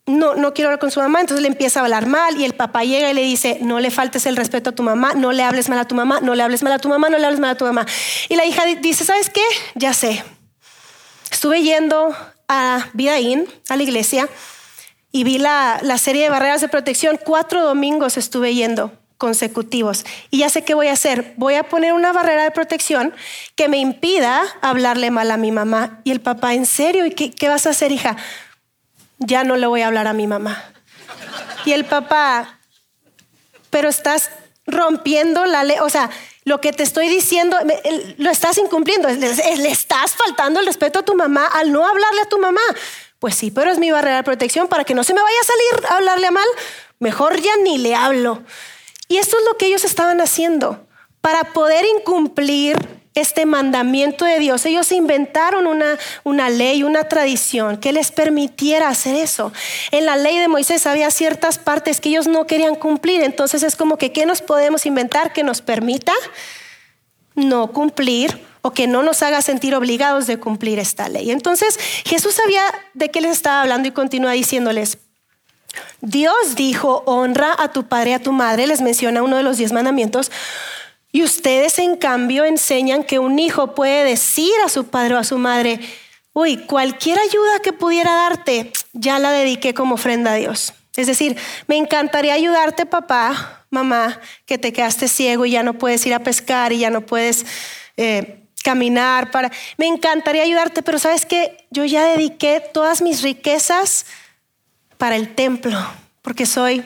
No, 0.06 0.34
no 0.34 0.52
quiero 0.54 0.70
hablar 0.70 0.80
con 0.80 0.90
su 0.90 1.00
mamá, 1.00 1.20
entonces 1.20 1.42
le 1.42 1.48
empieza 1.48 1.78
a 1.80 1.82
hablar 1.84 2.06
mal 2.06 2.40
y 2.40 2.44
el 2.44 2.54
papá 2.54 2.82
llega 2.82 3.10
y 3.10 3.14
le 3.14 3.22
dice, 3.22 3.58
no 3.60 3.78
le 3.78 3.90
faltes 3.90 4.26
el 4.26 4.36
respeto 4.36 4.70
a 4.70 4.74
tu 4.74 4.82
mamá, 4.82 5.12
no 5.14 5.32
le 5.32 5.44
hables 5.44 5.68
mal 5.68 5.78
a 5.78 5.84
tu 5.86 5.94
mamá, 5.94 6.20
no 6.20 6.34
le 6.34 6.42
hables 6.42 6.62
mal 6.62 6.72
a 6.72 6.78
tu 6.78 6.88
mamá, 6.88 7.08
no 7.08 7.18
le 7.18 7.26
hables 7.26 7.40
mal 7.40 7.50
a 7.50 7.54
tu 7.56 7.66
mamá. 7.66 7.86
Y 8.28 8.34
la 8.34 8.46
hija 8.46 8.64
dice, 8.64 9.04
¿sabes 9.04 9.30
qué? 9.30 9.44
Ya 9.74 9.92
sé. 9.92 10.24
Estuve 11.30 11.62
yendo 11.62 12.16
a 12.48 12.88
Vidaín, 12.94 13.46
a 13.68 13.76
la 13.76 13.82
iglesia, 13.82 14.28
y 15.12 15.24
vi 15.24 15.38
la, 15.38 15.78
la 15.82 15.98
serie 15.98 16.24
de 16.24 16.30
barreras 16.30 16.62
de 16.62 16.68
protección. 16.68 17.20
Cuatro 17.22 17.62
domingos 17.62 18.16
estuve 18.16 18.54
yendo 18.54 18.97
consecutivos. 19.18 20.06
Y 20.30 20.38
ya 20.38 20.48
sé 20.48 20.62
qué 20.62 20.74
voy 20.74 20.86
a 20.86 20.92
hacer. 20.92 21.34
Voy 21.36 21.54
a 21.54 21.64
poner 21.64 21.92
una 21.92 22.12
barrera 22.12 22.44
de 22.44 22.50
protección 22.52 23.12
que 23.56 23.68
me 23.68 23.78
impida 23.78 24.42
hablarle 24.62 25.10
mal 25.10 25.30
a 25.30 25.36
mi 25.36 25.50
mamá. 25.50 26.00
Y 26.04 26.12
el 26.12 26.20
papá, 26.20 26.54
¿en 26.54 26.64
serio? 26.64 27.04
¿Y 27.04 27.10
qué, 27.10 27.48
vas 27.48 27.66
a 27.66 27.70
hacer, 27.70 27.92
hija? 27.92 28.16
Ya 29.18 29.44
no 29.44 29.56
le 29.56 29.66
voy 29.66 29.82
a 29.82 29.88
hablar 29.88 30.06
a 30.06 30.12
mi 30.12 30.26
mamá. 30.26 30.64
Y 31.64 31.72
el 31.72 31.84
papá, 31.84 32.60
pero 33.70 33.88
estás 33.88 34.30
rompiendo 34.66 35.44
la 35.46 35.64
ley. 35.64 35.78
O 35.82 35.90
sea, 35.90 36.08
lo 36.44 36.60
que 36.60 36.72
te 36.72 36.84
estoy 36.84 37.08
diciendo, 37.08 37.56
lo 38.18 38.30
estás 38.30 38.56
incumpliendo. 38.56 39.08
Le 39.08 39.70
estás 39.70 40.12
faltando 40.12 40.60
el 40.60 40.66
respeto 40.66 41.00
a 41.00 41.04
tu 41.04 41.16
mamá 41.16 41.46
al 41.46 41.72
no 41.72 41.84
hablarle 41.84 42.20
a 42.22 42.28
tu 42.28 42.38
mamá. 42.38 42.60
Pues 43.18 43.34
sí, 43.34 43.50
pero 43.50 43.72
es 43.72 43.80
mi 43.80 43.90
barrera 43.90 44.18
de 44.18 44.22
protección 44.22 44.68
para 44.68 44.84
que 44.84 44.94
no 44.94 45.02
se 45.02 45.12
me 45.12 45.20
vaya 45.20 45.36
a 45.40 45.44
salir 45.44 45.86
a 45.90 45.96
hablarle 45.96 46.30
mal. 46.30 46.46
Mejor 47.00 47.40
ya 47.40 47.56
ni 47.64 47.78
le 47.78 47.96
hablo. 47.96 48.44
Y 49.08 49.16
esto 49.16 49.36
es 49.38 49.44
lo 49.44 49.56
que 49.56 49.66
ellos 49.66 49.84
estaban 49.84 50.20
haciendo. 50.20 50.86
Para 51.20 51.52
poder 51.52 51.84
incumplir 51.98 52.76
este 53.14 53.46
mandamiento 53.46 54.24
de 54.24 54.38
Dios, 54.38 54.64
ellos 54.66 54.92
inventaron 54.92 55.66
una, 55.66 55.98
una 56.22 56.50
ley, 56.50 56.84
una 56.84 57.04
tradición 57.04 57.78
que 57.78 57.92
les 57.92 58.12
permitiera 58.12 58.88
hacer 58.88 59.16
eso. 59.16 59.52
En 59.90 60.06
la 60.06 60.16
ley 60.16 60.38
de 60.38 60.46
Moisés 60.46 60.86
había 60.86 61.10
ciertas 61.10 61.58
partes 61.58 62.00
que 62.00 62.10
ellos 62.10 62.28
no 62.28 62.46
querían 62.46 62.76
cumplir. 62.76 63.22
Entonces 63.22 63.62
es 63.62 63.74
como 63.74 63.96
que, 63.96 64.12
¿qué 64.12 64.26
nos 64.26 64.42
podemos 64.42 64.86
inventar 64.86 65.32
que 65.32 65.42
nos 65.42 65.62
permita 65.62 66.12
no 67.34 67.72
cumplir 67.72 68.46
o 68.62 68.72
que 68.72 68.86
no 68.86 69.02
nos 69.02 69.22
haga 69.22 69.40
sentir 69.42 69.74
obligados 69.74 70.26
de 70.26 70.38
cumplir 70.38 70.78
esta 70.78 71.08
ley. 71.08 71.30
Entonces 71.30 71.78
Jesús 72.04 72.34
sabía 72.34 72.62
de 72.94 73.10
qué 73.10 73.20
les 73.20 73.32
estaba 73.32 73.62
hablando 73.62 73.88
y 73.88 73.92
continúa 73.92 74.32
diciéndoles, 74.32 74.98
Dios 76.00 76.54
dijo, 76.54 77.02
honra 77.06 77.54
a 77.58 77.72
tu 77.72 77.88
padre 77.88 78.10
y 78.10 78.12
a 78.14 78.22
tu 78.22 78.32
madre, 78.32 78.66
les 78.66 78.80
menciona 78.80 79.22
uno 79.22 79.36
de 79.36 79.42
los 79.42 79.56
diez 79.56 79.72
mandamientos, 79.72 80.30
y 81.10 81.22
ustedes 81.22 81.78
en 81.78 81.96
cambio 81.96 82.44
enseñan 82.44 83.02
que 83.02 83.18
un 83.18 83.38
hijo 83.38 83.74
puede 83.74 84.04
decir 84.04 84.52
a 84.64 84.68
su 84.68 84.88
padre 84.88 85.14
o 85.14 85.18
a 85.18 85.24
su 85.24 85.38
madre, 85.38 85.80
uy, 86.32 86.58
cualquier 86.58 87.18
ayuda 87.18 87.60
que 87.62 87.72
pudiera 87.72 88.14
darte, 88.14 88.72
ya 88.92 89.18
la 89.18 89.32
dediqué 89.32 89.74
como 89.74 89.94
ofrenda 89.94 90.32
a 90.32 90.36
Dios. 90.36 90.74
Es 90.96 91.06
decir, 91.06 91.36
me 91.66 91.76
encantaría 91.76 92.34
ayudarte, 92.34 92.84
papá, 92.84 93.64
mamá, 93.70 94.20
que 94.46 94.58
te 94.58 94.72
quedaste 94.72 95.08
ciego 95.08 95.46
y 95.46 95.52
ya 95.52 95.62
no 95.62 95.74
puedes 95.74 96.04
ir 96.06 96.14
a 96.14 96.18
pescar 96.18 96.72
y 96.72 96.78
ya 96.78 96.90
no 96.90 97.02
puedes 97.02 97.46
eh, 97.96 98.44
caminar 98.62 99.30
para... 99.30 99.50
Me 99.76 99.86
encantaría 99.86 100.42
ayudarte, 100.42 100.82
pero 100.82 100.98
sabes 100.98 101.24
que 101.24 101.56
yo 101.70 101.84
ya 101.84 102.04
dediqué 102.04 102.62
todas 102.72 103.00
mis 103.00 103.22
riquezas 103.22 104.06
para 104.98 105.16
el 105.16 105.34
templo, 105.34 105.78
porque 106.22 106.44
soy 106.44 106.84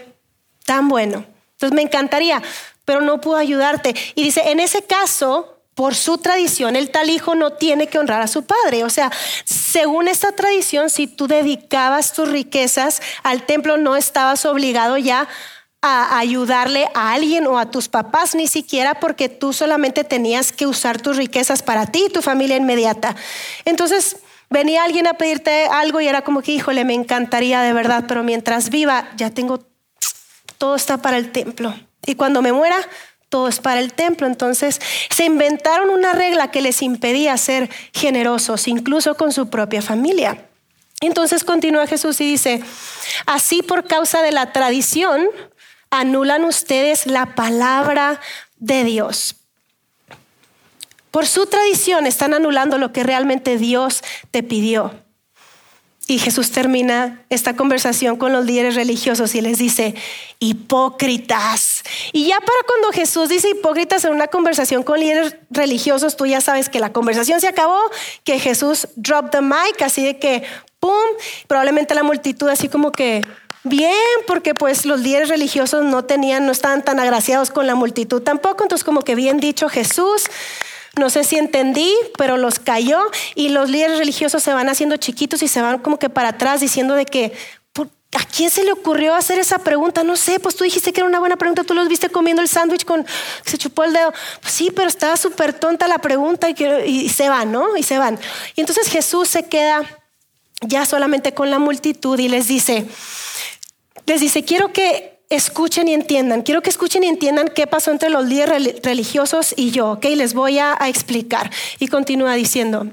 tan 0.64 0.88
bueno. 0.88 1.24
Entonces 1.52 1.74
me 1.74 1.82
encantaría, 1.82 2.42
pero 2.84 3.00
no 3.00 3.20
puedo 3.20 3.38
ayudarte. 3.38 3.94
Y 4.14 4.22
dice, 4.22 4.42
en 4.50 4.60
ese 4.60 4.82
caso, 4.82 5.58
por 5.74 5.94
su 5.94 6.18
tradición, 6.18 6.76
el 6.76 6.90
tal 6.90 7.08
hijo 7.10 7.34
no 7.34 7.54
tiene 7.54 7.86
que 7.86 7.98
honrar 7.98 8.20
a 8.20 8.28
su 8.28 8.44
padre. 8.44 8.84
O 8.84 8.90
sea, 8.90 9.10
según 9.44 10.06
esta 10.06 10.32
tradición, 10.32 10.90
si 10.90 11.06
tú 11.06 11.26
dedicabas 11.26 12.12
tus 12.12 12.28
riquezas 12.28 13.00
al 13.22 13.44
templo, 13.44 13.78
no 13.78 13.96
estabas 13.96 14.44
obligado 14.44 14.98
ya 14.98 15.28
a 15.80 16.18
ayudarle 16.18 16.88
a 16.94 17.12
alguien 17.12 17.46
o 17.48 17.58
a 17.58 17.70
tus 17.70 17.88
papás, 17.88 18.36
ni 18.36 18.46
siquiera 18.46 18.94
porque 19.00 19.28
tú 19.28 19.52
solamente 19.52 20.04
tenías 20.04 20.52
que 20.52 20.66
usar 20.66 21.00
tus 21.00 21.16
riquezas 21.16 21.62
para 21.62 21.86
ti 21.86 22.04
y 22.06 22.12
tu 22.12 22.22
familia 22.22 22.56
inmediata. 22.56 23.16
Entonces, 23.64 24.16
venía 24.52 24.84
alguien 24.84 25.06
a 25.06 25.14
pedirte 25.14 25.66
algo 25.66 26.00
y 26.00 26.06
era 26.06 26.22
como 26.22 26.42
que, 26.42 26.52
híjole, 26.52 26.84
me 26.84 26.94
encantaría 26.94 27.62
de 27.62 27.72
verdad, 27.72 28.04
pero 28.06 28.22
mientras 28.22 28.70
viva, 28.70 29.10
ya 29.16 29.30
tengo, 29.30 29.60
todo 30.58 30.76
está 30.76 30.98
para 30.98 31.16
el 31.16 31.32
templo. 31.32 31.74
Y 32.06 32.14
cuando 32.14 32.42
me 32.42 32.52
muera, 32.52 32.76
todo 33.28 33.48
es 33.48 33.60
para 33.60 33.80
el 33.80 33.94
templo. 33.94 34.26
Entonces 34.26 34.80
se 35.10 35.24
inventaron 35.24 35.90
una 35.90 36.12
regla 36.12 36.50
que 36.50 36.60
les 36.60 36.82
impedía 36.82 37.36
ser 37.38 37.70
generosos, 37.92 38.68
incluso 38.68 39.16
con 39.16 39.32
su 39.32 39.48
propia 39.48 39.82
familia. 39.82 40.46
Entonces 41.00 41.42
continúa 41.42 41.86
Jesús 41.86 42.20
y 42.20 42.30
dice, 42.30 42.62
así 43.26 43.62
por 43.62 43.86
causa 43.86 44.22
de 44.22 44.30
la 44.30 44.52
tradición, 44.52 45.26
anulan 45.90 46.44
ustedes 46.44 47.06
la 47.06 47.34
palabra 47.34 48.20
de 48.56 48.84
Dios. 48.84 49.41
Por 51.12 51.26
su 51.26 51.46
tradición 51.46 52.06
están 52.06 52.32
anulando 52.34 52.78
lo 52.78 52.90
que 52.92 53.04
realmente 53.04 53.58
Dios 53.58 54.02
te 54.30 54.42
pidió. 54.42 54.92
Y 56.08 56.18
Jesús 56.18 56.50
termina 56.50 57.22
esta 57.28 57.54
conversación 57.54 58.16
con 58.16 58.32
los 58.32 58.44
líderes 58.44 58.74
religiosos 58.74 59.34
y 59.34 59.40
les 59.40 59.58
dice, 59.58 59.94
hipócritas. 60.40 61.82
Y 62.12 62.26
ya 62.26 62.38
para 62.40 62.58
cuando 62.66 62.92
Jesús 62.92 63.28
dice 63.28 63.50
hipócritas 63.50 64.04
en 64.06 64.12
una 64.12 64.26
conversación 64.26 64.82
con 64.82 64.98
líderes 64.98 65.36
religiosos, 65.50 66.16
tú 66.16 66.26
ya 66.26 66.40
sabes 66.40 66.70
que 66.70 66.80
la 66.80 66.92
conversación 66.92 67.40
se 67.40 67.46
acabó, 67.46 67.78
que 68.24 68.40
Jesús 68.40 68.88
dropped 68.96 69.30
the 69.30 69.42
mic, 69.42 69.80
así 69.82 70.02
de 70.02 70.18
que, 70.18 70.42
¡pum! 70.80 70.92
Probablemente 71.46 71.94
la 71.94 72.02
multitud 72.02 72.48
así 72.48 72.68
como 72.68 72.90
que, 72.90 73.20
bien, 73.62 73.94
porque 74.26 74.54
pues 74.54 74.86
los 74.86 75.00
líderes 75.00 75.28
religiosos 75.28 75.84
no 75.84 76.04
tenían, 76.04 76.46
no 76.46 76.52
estaban 76.52 76.82
tan 76.82 76.98
agraciados 76.98 77.50
con 77.50 77.66
la 77.66 77.74
multitud 77.74 78.22
tampoco, 78.22 78.64
entonces 78.64 78.82
como 78.82 79.02
que 79.02 79.14
bien 79.14 79.38
dicho 79.40 79.68
Jesús. 79.68 80.24
No 80.98 81.08
sé 81.08 81.24
si 81.24 81.36
entendí, 81.36 81.90
pero 82.18 82.36
los 82.36 82.58
cayó 82.58 83.00
y 83.34 83.48
los 83.48 83.70
líderes 83.70 83.98
religiosos 83.98 84.42
se 84.42 84.52
van 84.52 84.68
haciendo 84.68 84.96
chiquitos 84.98 85.42
y 85.42 85.48
se 85.48 85.62
van 85.62 85.78
como 85.78 85.98
que 85.98 86.10
para 86.10 86.30
atrás 86.30 86.60
diciendo 86.60 86.94
de 86.94 87.06
que, 87.06 87.32
¿a 88.14 88.24
quién 88.26 88.50
se 88.50 88.62
le 88.62 88.72
ocurrió 88.72 89.14
hacer 89.14 89.38
esa 89.38 89.58
pregunta? 89.58 90.04
No 90.04 90.16
sé, 90.16 90.38
pues 90.38 90.54
tú 90.54 90.64
dijiste 90.64 90.92
que 90.92 91.00
era 91.00 91.08
una 91.08 91.18
buena 91.18 91.36
pregunta, 91.36 91.64
tú 91.64 91.72
los 91.72 91.88
viste 91.88 92.10
comiendo 92.10 92.42
el 92.42 92.48
sándwich 92.48 92.84
con, 92.84 93.06
se 93.44 93.56
chupó 93.56 93.84
el 93.84 93.94
dedo. 93.94 94.12
Pues 94.42 94.52
sí, 94.52 94.70
pero 94.70 94.88
estaba 94.88 95.16
súper 95.16 95.54
tonta 95.54 95.88
la 95.88 95.98
pregunta 95.98 96.50
y, 96.50 96.54
y 96.86 97.08
se 97.08 97.30
van, 97.30 97.52
¿no? 97.52 97.74
Y 97.76 97.82
se 97.82 97.96
van. 97.96 98.18
Y 98.54 98.60
entonces 98.60 98.88
Jesús 98.88 99.28
se 99.28 99.44
queda 99.44 99.82
ya 100.60 100.84
solamente 100.84 101.32
con 101.32 101.50
la 101.50 101.58
multitud 101.58 102.18
y 102.18 102.28
les 102.28 102.48
dice, 102.48 102.86
les 104.04 104.20
dice, 104.20 104.44
quiero 104.44 104.72
que 104.72 105.11
escuchen 105.34 105.88
y 105.88 105.94
entiendan. 105.94 106.42
Quiero 106.42 106.62
que 106.62 106.70
escuchen 106.70 107.04
y 107.04 107.08
entiendan 107.08 107.48
qué 107.48 107.66
pasó 107.66 107.90
entre 107.90 108.10
los 108.10 108.24
líderes 108.26 108.80
religiosos 108.82 109.54
y 109.56 109.70
yo, 109.70 109.92
¿ok? 109.92 110.04
Les 110.16 110.34
voy 110.34 110.58
a, 110.58 110.76
a 110.78 110.88
explicar. 110.88 111.50
Y 111.78 111.88
continúa 111.88 112.34
diciendo, 112.34 112.86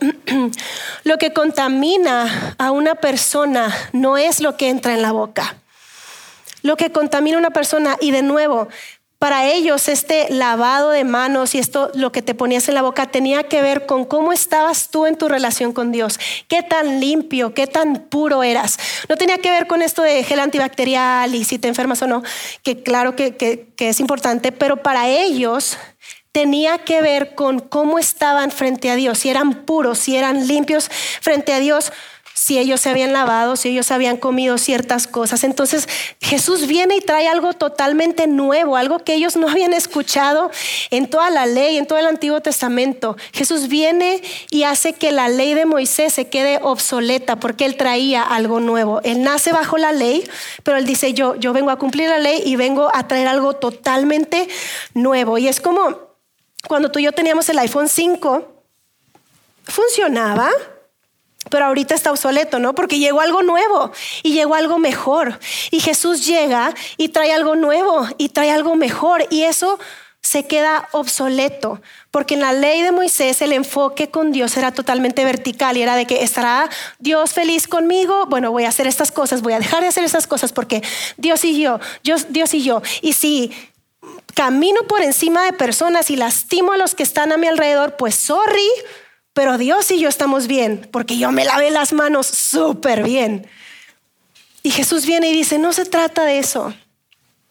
lo 1.04 1.18
que 1.18 1.32
contamina 1.32 2.54
a 2.58 2.70
una 2.70 2.94
persona 2.96 3.74
no 3.92 4.16
es 4.16 4.40
lo 4.40 4.56
que 4.56 4.68
entra 4.68 4.94
en 4.94 5.02
la 5.02 5.12
boca. 5.12 5.56
Lo 6.62 6.76
que 6.76 6.92
contamina 6.92 7.36
a 7.36 7.40
una 7.40 7.50
persona, 7.50 7.96
y 8.00 8.12
de 8.12 8.22
nuevo, 8.22 8.68
para 9.22 9.46
ellos 9.46 9.86
este 9.86 10.26
lavado 10.30 10.90
de 10.90 11.04
manos 11.04 11.54
y 11.54 11.60
esto 11.60 11.92
lo 11.94 12.10
que 12.10 12.22
te 12.22 12.34
ponías 12.34 12.66
en 12.66 12.74
la 12.74 12.82
boca 12.82 13.06
tenía 13.06 13.44
que 13.44 13.62
ver 13.62 13.86
con 13.86 14.04
cómo 14.04 14.32
estabas 14.32 14.88
tú 14.88 15.06
en 15.06 15.16
tu 15.16 15.28
relación 15.28 15.72
con 15.72 15.92
Dios, 15.92 16.18
qué 16.48 16.64
tan 16.64 16.98
limpio, 16.98 17.54
qué 17.54 17.68
tan 17.68 18.08
puro 18.08 18.42
eras. 18.42 18.80
No 19.08 19.16
tenía 19.16 19.38
que 19.38 19.52
ver 19.52 19.68
con 19.68 19.80
esto 19.80 20.02
de 20.02 20.24
gel 20.24 20.40
antibacterial 20.40 21.32
y 21.36 21.44
si 21.44 21.60
te 21.60 21.68
enfermas 21.68 22.02
o 22.02 22.08
no, 22.08 22.24
que 22.64 22.82
claro 22.82 23.14
que, 23.14 23.36
que 23.36 23.88
es 23.88 24.00
importante, 24.00 24.50
pero 24.50 24.82
para 24.82 25.08
ellos 25.08 25.78
tenía 26.32 26.78
que 26.78 27.00
ver 27.00 27.36
con 27.36 27.60
cómo 27.60 28.00
estaban 28.00 28.50
frente 28.50 28.90
a 28.90 28.96
Dios, 28.96 29.18
si 29.18 29.28
eran 29.28 29.64
puros, 29.64 29.98
si 29.98 30.16
eran 30.16 30.48
limpios 30.48 30.90
frente 31.20 31.52
a 31.52 31.60
Dios 31.60 31.92
si 32.34 32.58
ellos 32.58 32.80
se 32.80 32.90
habían 32.90 33.12
lavado, 33.12 33.56
si 33.56 33.68
ellos 33.68 33.90
habían 33.90 34.16
comido 34.16 34.58
ciertas 34.58 35.06
cosas. 35.06 35.44
Entonces 35.44 35.88
Jesús 36.20 36.66
viene 36.66 36.96
y 36.96 37.00
trae 37.00 37.28
algo 37.28 37.52
totalmente 37.52 38.26
nuevo, 38.26 38.76
algo 38.76 38.98
que 39.00 39.14
ellos 39.14 39.36
no 39.36 39.48
habían 39.48 39.72
escuchado 39.72 40.50
en 40.90 41.08
toda 41.08 41.30
la 41.30 41.46
ley, 41.46 41.76
en 41.76 41.86
todo 41.86 41.98
el 41.98 42.06
Antiguo 42.06 42.40
Testamento. 42.40 43.16
Jesús 43.32 43.68
viene 43.68 44.22
y 44.50 44.64
hace 44.64 44.92
que 44.92 45.12
la 45.12 45.28
ley 45.28 45.54
de 45.54 45.66
Moisés 45.66 46.12
se 46.12 46.28
quede 46.28 46.58
obsoleta 46.62 47.36
porque 47.36 47.64
él 47.64 47.76
traía 47.76 48.22
algo 48.22 48.60
nuevo. 48.60 49.00
Él 49.04 49.22
nace 49.22 49.52
bajo 49.52 49.78
la 49.78 49.92
ley, 49.92 50.28
pero 50.62 50.76
él 50.76 50.86
dice, 50.86 51.12
yo, 51.12 51.36
yo 51.36 51.52
vengo 51.52 51.70
a 51.70 51.78
cumplir 51.78 52.08
la 52.08 52.18
ley 52.18 52.42
y 52.44 52.56
vengo 52.56 52.90
a 52.94 53.06
traer 53.06 53.28
algo 53.28 53.54
totalmente 53.54 54.48
nuevo. 54.94 55.38
Y 55.38 55.48
es 55.48 55.60
como 55.60 56.12
cuando 56.66 56.90
tú 56.90 56.98
y 56.98 57.04
yo 57.04 57.12
teníamos 57.12 57.48
el 57.48 57.58
iPhone 57.58 57.88
5, 57.88 58.64
funcionaba 59.64 60.50
pero 61.50 61.66
ahorita 61.66 61.94
está 61.94 62.10
obsoleto, 62.10 62.58
¿no? 62.58 62.74
Porque 62.74 62.98
llegó 62.98 63.20
algo 63.20 63.42
nuevo 63.42 63.92
y 64.22 64.32
llegó 64.32 64.54
algo 64.54 64.78
mejor. 64.78 65.38
Y 65.70 65.80
Jesús 65.80 66.26
llega 66.26 66.74
y 66.96 67.08
trae 67.08 67.32
algo 67.32 67.56
nuevo 67.56 68.06
y 68.16 68.28
trae 68.28 68.50
algo 68.50 68.76
mejor. 68.76 69.26
Y 69.30 69.42
eso 69.42 69.78
se 70.22 70.46
queda 70.46 70.88
obsoleto, 70.92 71.82
porque 72.12 72.34
en 72.34 72.40
la 72.40 72.52
ley 72.52 72.82
de 72.82 72.92
Moisés 72.92 73.42
el 73.42 73.52
enfoque 73.52 74.08
con 74.08 74.30
Dios 74.30 74.56
era 74.56 74.70
totalmente 74.70 75.24
vertical 75.24 75.76
y 75.76 75.82
era 75.82 75.96
de 75.96 76.06
que 76.06 76.22
estará 76.22 76.70
Dios 77.00 77.32
feliz 77.32 77.66
conmigo, 77.66 78.26
bueno, 78.26 78.52
voy 78.52 78.64
a 78.64 78.68
hacer 78.68 78.86
estas 78.86 79.10
cosas, 79.10 79.42
voy 79.42 79.54
a 79.54 79.58
dejar 79.58 79.80
de 79.80 79.88
hacer 79.88 80.04
estas 80.04 80.28
cosas 80.28 80.52
porque 80.52 80.80
Dios 81.16 81.44
y 81.44 81.60
yo, 81.60 81.80
Dios, 82.04 82.26
Dios 82.30 82.54
y 82.54 82.62
yo. 82.62 82.82
Y 83.00 83.14
si 83.14 83.50
camino 84.34 84.82
por 84.84 85.02
encima 85.02 85.44
de 85.44 85.52
personas 85.52 86.08
y 86.08 86.14
lastimo 86.14 86.72
a 86.72 86.78
los 86.78 86.94
que 86.94 87.02
están 87.02 87.32
a 87.32 87.36
mi 87.36 87.48
alrededor, 87.48 87.96
pues 87.96 88.14
sorry, 88.14 88.68
pero 89.32 89.56
Dios 89.58 89.90
y 89.90 89.98
yo 89.98 90.08
estamos 90.08 90.46
bien, 90.46 90.88
porque 90.92 91.16
yo 91.16 91.32
me 91.32 91.44
lavé 91.44 91.70
las 91.70 91.92
manos 91.92 92.26
súper 92.26 93.02
bien. 93.02 93.46
Y 94.62 94.70
Jesús 94.70 95.06
viene 95.06 95.30
y 95.30 95.32
dice, 95.32 95.58
no 95.58 95.72
se 95.72 95.84
trata 95.84 96.24
de 96.24 96.38
eso, 96.38 96.74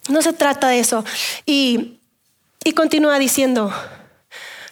no 0.08 0.22
se 0.22 0.32
trata 0.32 0.68
de 0.68 0.78
eso. 0.78 1.04
Y, 1.44 1.98
y 2.64 2.72
continúa 2.72 3.18
diciendo, 3.18 3.72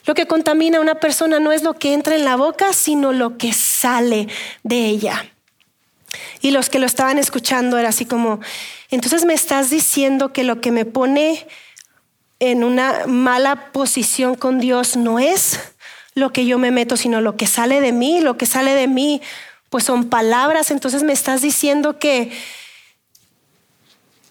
lo 0.05 0.15
que 0.15 0.25
contamina 0.25 0.77
a 0.77 0.81
una 0.81 0.95
persona 0.95 1.39
no 1.39 1.51
es 1.51 1.63
lo 1.63 1.73
que 1.73 1.93
entra 1.93 2.15
en 2.15 2.25
la 2.25 2.35
boca, 2.35 2.73
sino 2.73 3.13
lo 3.13 3.37
que 3.37 3.53
sale 3.53 4.27
de 4.63 4.87
ella. 4.87 5.31
Y 6.41 6.51
los 6.51 6.69
que 6.69 6.79
lo 6.79 6.85
estaban 6.85 7.17
escuchando 7.17 7.77
era 7.77 7.89
así 7.89 8.05
como, 8.05 8.39
entonces 8.89 9.25
me 9.25 9.33
estás 9.33 9.69
diciendo 9.69 10.33
que 10.33 10.43
lo 10.43 10.59
que 10.59 10.71
me 10.71 10.85
pone 10.85 11.45
en 12.39 12.63
una 12.63 13.05
mala 13.05 13.71
posición 13.71 14.35
con 14.35 14.59
Dios 14.59 14.97
no 14.97 15.19
es 15.19 15.59
lo 16.13 16.33
que 16.33 16.45
yo 16.45 16.57
me 16.57 16.71
meto, 16.71 16.97
sino 16.97 17.21
lo 17.21 17.37
que 17.37 17.47
sale 17.47 17.81
de 17.81 17.91
mí, 17.91 18.19
lo 18.19 18.37
que 18.37 18.45
sale 18.45 18.73
de 18.75 18.87
mí, 18.87 19.21
pues 19.69 19.83
son 19.85 20.09
palabras. 20.09 20.71
Entonces 20.71 21.03
me 21.03 21.13
estás 21.13 21.41
diciendo 21.41 21.99
que, 21.99 22.31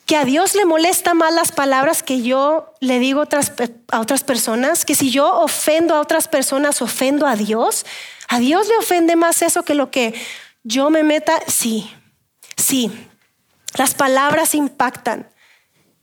que 0.07 0.17
a 0.17 0.25
Dios 0.25 0.55
le 0.55 0.65
molesta 0.65 1.15
más 1.15 1.33
las 1.33 1.53
palabras 1.53 2.03
que 2.03 2.23
yo 2.23 2.75
le 2.81 2.99
digo 2.99 3.23
a 3.23 4.01
otras 4.01 4.25
personas, 4.25 4.85
que 4.85 4.95
si 4.95 5.11
yo 5.11 5.41
ofendo 5.41 5.95
a 5.95 6.01
otras 6.01 6.29
personas, 6.29 6.83
ofendo 6.83 7.27
a 7.27 7.37
Dios. 7.37 7.87
A 8.29 8.39
Dios 8.39 8.69
le 8.69 8.77
ofende 8.77 9.17
más 9.17 9.43
eso 9.43 9.65
que 9.65 9.75
lo 9.75 9.91
que 9.91 10.15
yo 10.63 10.91
me 10.91 11.03
meta. 11.03 11.41
Sí, 11.47 11.91
sí, 12.57 12.93
las 13.77 13.95
palabras 13.95 14.55
impactan 14.55 15.29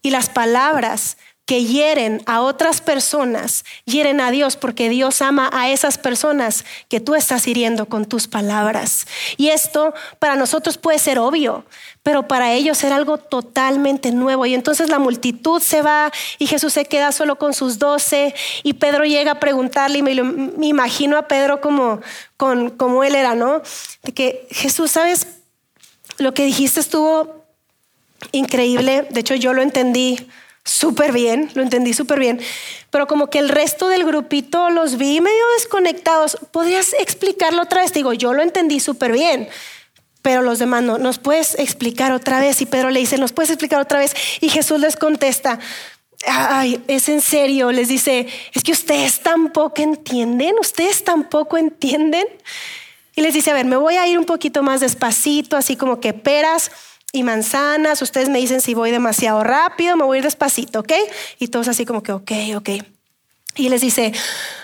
y 0.02 0.10
las 0.10 0.30
palabras 0.30 1.18
que 1.48 1.64
hieren 1.64 2.22
a 2.26 2.42
otras 2.42 2.82
personas, 2.82 3.64
hieren 3.86 4.20
a 4.20 4.32
Dios 4.32 4.58
porque 4.58 4.90
Dios 4.90 5.22
ama 5.22 5.50
a 5.54 5.70
esas 5.70 5.98
personas 5.98 6.66
que 6.90 7.00
tú 7.00 7.16
estás 7.16 7.48
hiriendo 7.48 7.86
con 7.86 8.06
tus 8.06 8.28
palabras. 8.28 9.08
Y 9.38 9.48
esto 9.48 9.94
para 10.20 10.36
nosotros 10.36 10.78
puede 10.78 11.00
ser 11.00 11.20
obvio, 11.20 11.64
pero 12.04 12.28
para 12.28 12.52
ellos 12.52 12.84
era 12.84 12.98
algo 12.98 13.18
totalmente 13.18 14.12
nuevo. 14.12 14.46
Y 14.46 14.56
entonces 14.56 14.90
la 14.90 15.00
multitud 15.00 15.62
se 15.62 15.82
va 15.82 16.12
y 16.38 16.48
Jesús 16.48 16.74
se 16.74 16.84
queda 16.84 17.14
solo 17.14 17.38
con 17.38 17.54
sus 17.54 17.80
doce 17.80 18.36
y 18.64 18.74
Pedro 18.74 19.06
llega 19.06 19.32
a 19.32 19.40
preguntarle 19.40 20.00
y 20.00 20.02
me, 20.02 20.68
imagino 20.68 21.18
a 21.18 21.30
Pedro 21.30 21.62
como, 21.62 22.02
como 22.36 23.06
él 23.06 23.16
era, 23.16 23.36
¿no? 23.36 23.62
De 24.04 24.14
que 24.14 24.50
Jesús, 24.52 24.92
¿sabes? 24.92 25.28
Lo 26.18 26.34
que 26.34 26.44
dijiste 26.44 26.82
estuvo 26.82 27.46
increíble, 28.34 29.08
de 29.10 29.22
hecho 29.22 29.36
yo 29.36 29.54
lo 29.54 29.62
entendí 29.62 30.28
súper 30.68 31.12
bien, 31.12 31.50
lo 31.54 31.64
entendí 31.64 31.94
súper 31.94 32.20
bien, 32.20 32.40
pero 32.90 33.08
como 33.08 33.30
que 33.30 33.40
el 33.40 33.50
resto 33.50 33.88
del 33.88 34.06
grupito 34.06 34.70
los 34.70 34.98
vi 34.98 35.22
medio 35.22 35.44
desconectados. 35.58 36.38
¿Podrías 36.52 36.94
explicarlo 36.94 37.64
otra 37.64 37.82
vez? 37.82 37.94
Digo, 37.94 38.14
yo 38.14 38.34
lo 38.34 38.44
entendí 38.44 38.80
súper 38.80 39.12
bien, 39.12 39.48
pero 40.22 40.42
los 40.42 40.60
demás 40.60 40.84
no. 40.84 40.98
¿Nos 40.98 41.20
puedes 41.20 41.58
explicar 41.58 42.12
otra 42.12 42.40
vez? 42.40 42.62
Y 42.62 42.66
Pedro 42.66 42.90
le 42.90 43.00
dice, 43.00 43.18
¿nos 43.18 43.34
puedes 43.34 43.50
explicar 43.50 43.80
otra 43.80 44.00
vez? 44.00 44.14
Y 44.42 44.50
Jesús 44.50 44.80
les 44.80 44.96
contesta, 44.96 45.60
ay, 46.26 46.82
es 46.88 47.10
en 47.10 47.22
serio, 47.22 47.72
les 47.72 47.88
dice, 47.88 48.28
es 48.54 48.64
que 48.64 48.72
ustedes 48.72 49.22
tampoco 49.22 49.82
entienden, 49.82 50.56
ustedes 50.60 51.04
tampoco 51.04 51.58
entienden. 51.58 52.26
Y 53.16 53.22
les 53.22 53.34
dice, 53.34 53.52
a 53.52 53.54
ver, 53.54 53.66
me 53.66 53.78
voy 53.78 53.96
a 53.96 54.08
ir 54.08 54.20
un 54.20 54.26
poquito 54.26 54.62
más 54.64 54.82
despacito, 54.82 55.58
así 55.58 55.76
como 55.76 56.00
que 56.00 56.14
peras 56.14 56.72
y 57.12 57.24
manzanas. 57.24 58.02
Ustedes 58.02 58.30
me 58.30 58.40
dicen 58.40 58.62
si 58.62 58.74
voy 58.74 58.92
demasiado 58.92 59.44
rápido, 59.44 59.96
me 59.96 60.06
voy 60.06 60.22
despacito, 60.22 60.82
¿ok? 60.82 60.94
Y 61.40 61.48
todos 61.48 61.68
así 61.68 61.86
como 61.86 62.04
que, 62.04 62.12
ok, 62.12 62.32
ok. 62.56 62.70
Y 63.56 63.70
les 63.70 63.82
dice, 63.82 64.14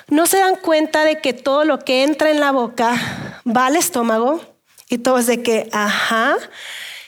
¿no 0.08 0.28
se 0.28 0.38
dan 0.38 0.56
cuenta 0.56 1.04
de 1.04 1.20
que 1.20 1.34
todo 1.34 1.64
lo 1.64 1.80
que 1.80 2.04
entra 2.04 2.30
en 2.30 2.40
la 2.40 2.52
boca 2.52 3.42
va 3.46 3.66
al 3.68 3.76
estómago? 3.76 4.42
Y 4.88 5.00
todos 5.00 5.26
de 5.26 5.42
que, 5.42 5.68
ajá. 5.72 6.38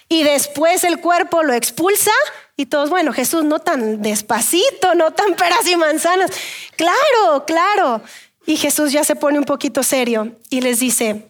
Y 0.09 0.23
después 0.23 0.83
el 0.83 0.99
cuerpo 0.99 1.43
lo 1.43 1.53
expulsa 1.53 2.11
y 2.57 2.67
todos, 2.67 2.89
bueno, 2.89 3.13
Jesús, 3.13 3.43
no 3.43 3.59
tan 3.59 4.01
despacito, 4.01 4.95
no 4.95 5.11
tan 5.11 5.35
peras 5.35 5.67
y 5.67 5.75
manzanas. 5.75 6.31
Claro, 6.75 7.45
claro. 7.45 8.01
Y 8.45 8.57
Jesús 8.57 8.91
ya 8.91 9.03
se 9.03 9.15
pone 9.15 9.37
un 9.37 9.45
poquito 9.45 9.83
serio 9.83 10.31
y 10.49 10.61
les 10.61 10.79
dice, 10.79 11.29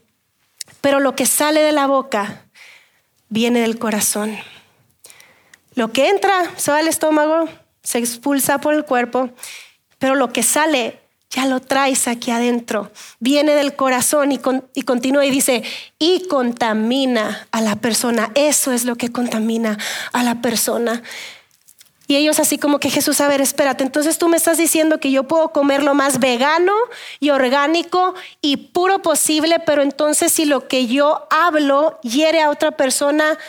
pero 0.82 1.00
lo 1.00 1.16
que 1.16 1.26
sale 1.26 1.62
de 1.62 1.72
la 1.72 1.88
boca 1.88 2.45
viene 3.30 3.62
del 3.62 3.80
corazón. 3.80 4.38
Lo 5.74 5.92
que 5.92 6.10
entra 6.10 6.52
se 6.56 6.72
va 6.72 6.78
al 6.78 6.88
estómago, 6.88 7.50
se 7.84 8.00
expulsa 8.00 8.60
por 8.60 8.74
el 8.74 8.86
cuerpo, 8.86 9.30
pero 10.00 10.16
lo 10.16 10.32
que 10.32 10.44
sale 10.44 11.00
ya 11.30 11.46
lo 11.46 11.60
traes 11.60 12.08
aquí 12.08 12.32
adentro. 12.32 12.92
Viene 13.20 13.56
del 13.56 13.76
corazón 13.76 14.32
y, 14.32 14.40
y, 14.74 14.84
continúa 14.84 15.26
y 15.26 15.32
dice, 15.32 15.64
y 16.00 16.28
contamina 16.28 17.48
a 17.52 17.62
la 17.62 17.76
persona. 17.76 18.32
Eso 18.36 18.72
es 18.72 18.86
lo 18.86 18.96
que 18.96 19.12
contamina 19.12 19.78
a 20.14 20.24
la 20.24 20.42
persona. 20.42 21.04
Y 22.08 22.16
ellos 22.16 22.40
así 22.40 22.58
como 22.58 22.80
que 22.80 22.90
Jesús, 22.90 23.20
a 23.22 23.28
ver, 23.28 23.42
espérate, 23.42 23.84
entonces 23.84 24.18
tú 24.18 24.28
me 24.28 24.38
estás 24.38 24.58
diciendo 24.58 25.00
que 25.00 25.12
yo 25.12 25.24
puedo 25.24 25.50
comer 25.50 25.82
lo 25.82 25.96
más 25.96 26.20
vegano 26.20 26.74
y 27.20 27.32
orgánico 27.32 28.14
y 28.42 28.58
puro 28.58 29.02
posible, 29.02 29.60
pero 29.60 29.82
entonces 29.82 30.32
si 30.32 30.46
lo 30.46 30.68
que 30.68 30.86
yo 30.88 31.28
hablo 31.32 32.00
hiere 32.04 32.42
a 32.42 32.50
otra 32.50 32.72
persona, 32.72 33.40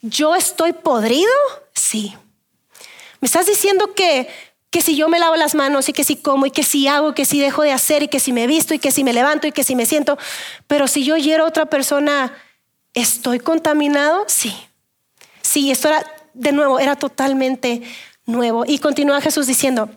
¿yo 0.00 0.34
estoy 0.34 0.72
podrido? 0.72 1.30
Sí. 1.74 2.16
Me 3.20 3.26
estás 3.26 3.46
diciendo 3.46 3.92
que, 3.94 4.28
que 4.70 4.80
si 4.80 4.96
yo 4.96 5.08
me 5.08 5.18
lavo 5.18 5.36
las 5.36 5.54
manos 5.54 5.88
y 5.90 5.92
que 5.92 6.02
si 6.02 6.16
como 6.16 6.46
y 6.46 6.50
que 6.50 6.62
si 6.62 6.88
hago, 6.88 7.14
que 7.14 7.26
si 7.26 7.40
dejo 7.40 7.62
de 7.62 7.72
hacer 7.72 8.04
y 8.04 8.08
que 8.08 8.20
si 8.20 8.32
me 8.32 8.46
visto 8.46 8.72
y 8.72 8.78
que 8.78 8.90
si 8.90 9.04
me 9.04 9.12
levanto 9.12 9.46
y 9.46 9.52
que 9.52 9.64
si 9.64 9.76
me 9.76 9.84
siento, 9.84 10.16
pero 10.66 10.88
si 10.88 11.04
yo 11.04 11.16
hiero 11.18 11.44
a 11.44 11.48
otra 11.48 11.66
persona, 11.66 12.32
¿estoy 12.94 13.38
contaminado? 13.38 14.24
Sí. 14.28 14.54
Sí, 15.42 15.70
esto 15.70 15.88
era 15.88 16.21
de 16.34 16.52
nuevo, 16.52 16.78
era 16.78 16.96
totalmente 16.96 17.82
nuevo. 18.26 18.64
Y 18.66 18.78
continúa 18.78 19.20
Jesús 19.20 19.46
diciendo, 19.46 19.90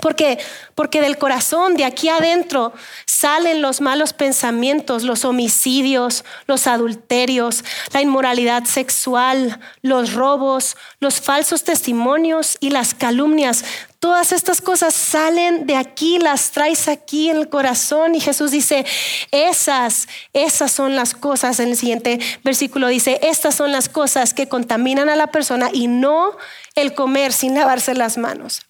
porque, 0.00 0.38
porque 0.74 1.00
del 1.00 1.18
corazón, 1.18 1.74
de 1.74 1.84
aquí 1.84 2.08
adentro, 2.08 2.72
salen 3.06 3.62
los 3.62 3.80
malos 3.80 4.12
pensamientos, 4.12 5.02
los 5.02 5.24
homicidios, 5.24 6.24
los 6.46 6.66
adulterios, 6.66 7.64
la 7.92 8.02
inmoralidad 8.02 8.64
sexual, 8.64 9.58
los 9.82 10.12
robos, 10.12 10.76
los 11.00 11.20
falsos 11.20 11.64
testimonios 11.64 12.58
y 12.60 12.70
las 12.70 12.94
calumnias. 12.94 13.64
Todas 13.98 14.30
estas 14.30 14.60
cosas 14.60 14.94
salen 14.94 15.66
de 15.66 15.74
aquí, 15.74 16.18
las 16.18 16.52
traes 16.52 16.86
aquí 16.86 17.30
en 17.30 17.38
el 17.38 17.48
corazón. 17.48 18.14
Y 18.14 18.20
Jesús 18.20 18.52
dice, 18.52 18.86
esas, 19.32 20.06
esas 20.32 20.70
son 20.70 20.94
las 20.94 21.14
cosas. 21.14 21.58
En 21.58 21.70
el 21.70 21.76
siguiente 21.76 22.20
versículo 22.44 22.86
dice, 22.86 23.18
estas 23.22 23.56
son 23.56 23.72
las 23.72 23.88
cosas 23.88 24.34
que 24.34 24.48
contaminan 24.48 25.08
a 25.08 25.16
la 25.16 25.28
persona 25.28 25.70
y 25.72 25.88
no 25.88 26.36
el 26.76 26.94
comer 26.94 27.32
sin 27.32 27.54
lavarse 27.54 27.94
las 27.94 28.18
manos. 28.18 28.67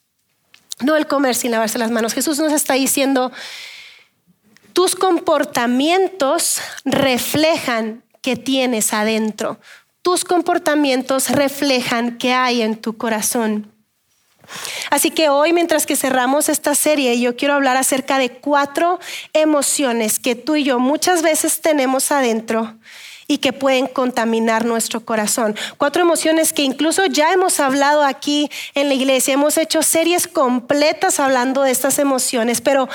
No 0.81 0.97
el 0.97 1.07
comer 1.07 1.35
sin 1.35 1.51
lavarse 1.51 1.79
las 1.79 1.91
manos. 1.91 2.15
Jesús 2.15 2.39
nos 2.39 2.53
está 2.53 2.75
diciendo, 2.75 3.33
tus 4.73 4.95
comportamientos 4.95 6.61
reflejan 6.85 8.05
que 8.23 8.37
tienes 8.37 8.93
adentro. 8.93 9.59
Tus 10.03 10.25
comportamientos 10.25 11.31
reflejan 11.31 12.19
que 12.19 12.33
hay 12.33 12.63
en 12.63 12.77
tu 12.77 12.97
corazón. 12.97 13.73
Así 14.91 15.11
que 15.11 15.29
hoy, 15.29 15.53
mientras 15.53 15.85
que 15.85 15.97
cerramos 15.97 16.49
esta 16.49 16.75
serie, 16.75 17.21
yo 17.21 17.37
quiero 17.37 17.55
hablar 17.55 17.77
acerca 17.77 18.19
de 18.19 18.31
cuatro 18.31 18.99
emociones 19.33 20.19
que 20.19 20.35
tú 20.35 20.57
y 20.57 20.65
yo 20.65 20.79
muchas 20.79 21.23
veces 21.23 21.61
tenemos 21.61 22.11
adentro 22.11 22.79
y 23.29 23.39
que 23.39 23.53
pueden 23.53 23.87
contaminar 23.87 24.65
nuestro 24.65 25.05
corazón. 25.05 25.55
Cuatro 25.77 26.03
emociones 26.03 26.53
que 26.53 26.63
incluso 26.63 27.07
ya 27.07 27.33
hemos 27.33 27.61
hablado 27.61 28.03
aquí 28.03 28.51
en 28.75 28.89
la 28.89 28.95
iglesia, 28.95 29.35
hemos 29.35 29.59
hecho 29.59 29.83
series 29.83 30.27
completas 30.27 31.21
hablando 31.21 31.63
de 31.63 31.71
estas 31.71 31.99
emociones, 32.01 32.61
pero 32.63 32.89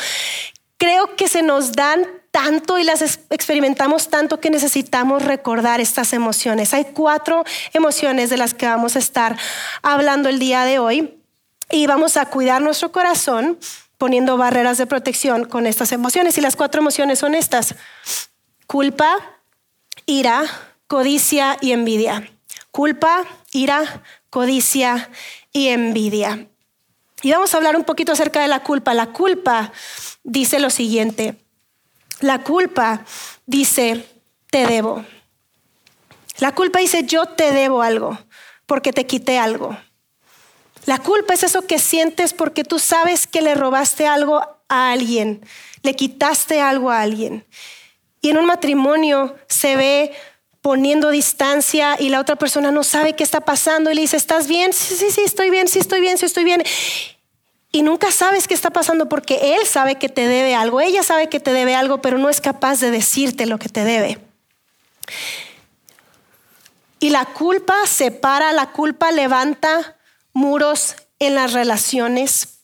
creo 0.78 1.16
que 1.16 1.30
se 1.30 1.44
nos 1.44 1.72
dan 1.72 2.06
tanto 2.32 2.80
y 2.80 2.84
las 2.84 3.04
experimentamos 3.30 4.10
tanto 4.10 4.40
que 4.40 4.50
necesitamos 4.50 5.24
recordar 5.24 5.80
estas 5.80 6.14
emociones. 6.14 6.74
Hay 6.74 6.86
cuatro 6.86 7.44
emociones 7.74 8.32
de 8.32 8.38
las 8.38 8.56
que 8.56 8.66
vamos 8.66 8.96
a 8.96 9.00
estar 9.00 9.38
hablando 9.84 10.30
el 10.30 10.40
día 10.40 10.66
de 10.66 10.80
hoy 10.80 11.20
y 11.70 11.86
vamos 11.86 12.18
a 12.18 12.26
cuidar 12.26 12.62
nuestro 12.62 12.92
corazón 12.92 13.60
poniendo 14.00 14.36
barreras 14.36 14.80
de 14.80 14.88
protección 14.88 15.46
con 15.46 15.68
estas 15.68 15.92
emociones. 15.92 16.38
Y 16.38 16.42
las 16.42 16.56
cuatro 16.56 16.82
emociones 16.82 17.20
son 17.20 17.36
estas. 17.36 17.76
Culpa, 18.66 19.33
ira, 20.06 20.44
codicia 20.88 21.58
y 21.62 21.72
envidia. 21.72 22.30
Culpa, 22.72 23.26
ira, 23.52 24.04
codicia 24.30 25.10
y 25.52 25.70
envidia. 25.70 26.48
Y 27.22 27.32
vamos 27.32 27.54
a 27.54 27.58
hablar 27.58 27.76
un 27.76 27.84
poquito 27.84 28.12
acerca 28.12 28.42
de 28.42 28.48
la 28.48 28.64
culpa. 28.64 28.94
La 28.94 29.08
culpa 29.08 29.72
dice 30.24 30.60
lo 30.60 30.70
siguiente. 30.70 31.36
La 32.20 32.44
culpa 32.44 33.06
dice, 33.46 34.06
te 34.50 34.66
debo. 34.66 35.06
La 36.40 36.54
culpa 36.54 36.80
dice, 36.80 37.04
yo 37.06 37.26
te 37.26 37.52
debo 37.52 37.82
algo 37.82 38.18
porque 38.66 38.92
te 38.92 39.06
quité 39.06 39.38
algo. 39.40 39.78
La 40.86 40.98
culpa 40.98 41.34
es 41.34 41.44
eso 41.44 41.66
que 41.66 41.80
sientes 41.80 42.34
porque 42.34 42.64
tú 42.64 42.80
sabes 42.80 43.28
que 43.28 43.42
le 43.42 43.56
robaste 43.56 44.06
algo 44.08 44.42
a 44.68 44.92
alguien, 44.92 45.46
le 45.82 45.96
quitaste 45.96 46.60
algo 46.60 46.92
a 46.92 47.02
alguien. 47.02 47.46
Y 48.24 48.30
en 48.30 48.38
un 48.38 48.46
matrimonio 48.46 49.36
se 49.48 49.76
ve 49.76 50.14
poniendo 50.62 51.10
distancia 51.10 51.98
y 52.00 52.08
la 52.08 52.22
otra 52.22 52.38
persona 52.38 52.72
no 52.72 52.86
sabe 52.86 53.18
qué 53.18 53.24
está 53.24 53.42
pasando 53.42 53.92
y 53.92 53.96
le 53.96 54.02
dice, 54.02 54.16
¿estás 54.16 54.48
bien? 54.48 54.72
Sí, 54.72 54.96
sí, 54.96 55.12
sí, 55.12 55.22
estoy 55.26 55.50
bien, 55.50 55.68
sí, 55.68 55.80
estoy 55.80 56.00
bien, 56.00 56.18
sí, 56.18 56.26
estoy 56.26 56.46
bien. 56.46 56.64
Y 57.74 57.82
nunca 57.82 58.14
sabes 58.14 58.48
qué 58.48 58.54
está 58.54 58.70
pasando 58.70 59.10
porque 59.10 59.56
él 59.56 59.68
sabe 59.68 59.96
que 59.96 60.08
te 60.08 60.26
debe 60.26 60.56
algo, 60.56 60.80
ella 60.80 61.04
sabe 61.04 61.28
que 61.28 61.42
te 61.42 61.52
debe 61.52 61.76
algo, 61.76 62.02
pero 62.02 62.18
no 62.18 62.30
es 62.30 62.40
capaz 62.40 62.80
de 62.80 62.92
decirte 62.92 63.46
lo 63.46 63.60
que 63.60 63.68
te 63.68 63.84
debe. 63.84 64.20
Y 67.02 67.10
la 67.10 67.26
culpa 67.26 67.76
separa, 67.86 68.54
la 68.54 68.72
culpa 68.72 69.12
levanta 69.12 69.98
muros 70.32 70.96
en 71.20 71.36
las 71.36 71.52
relaciones. 71.52 72.60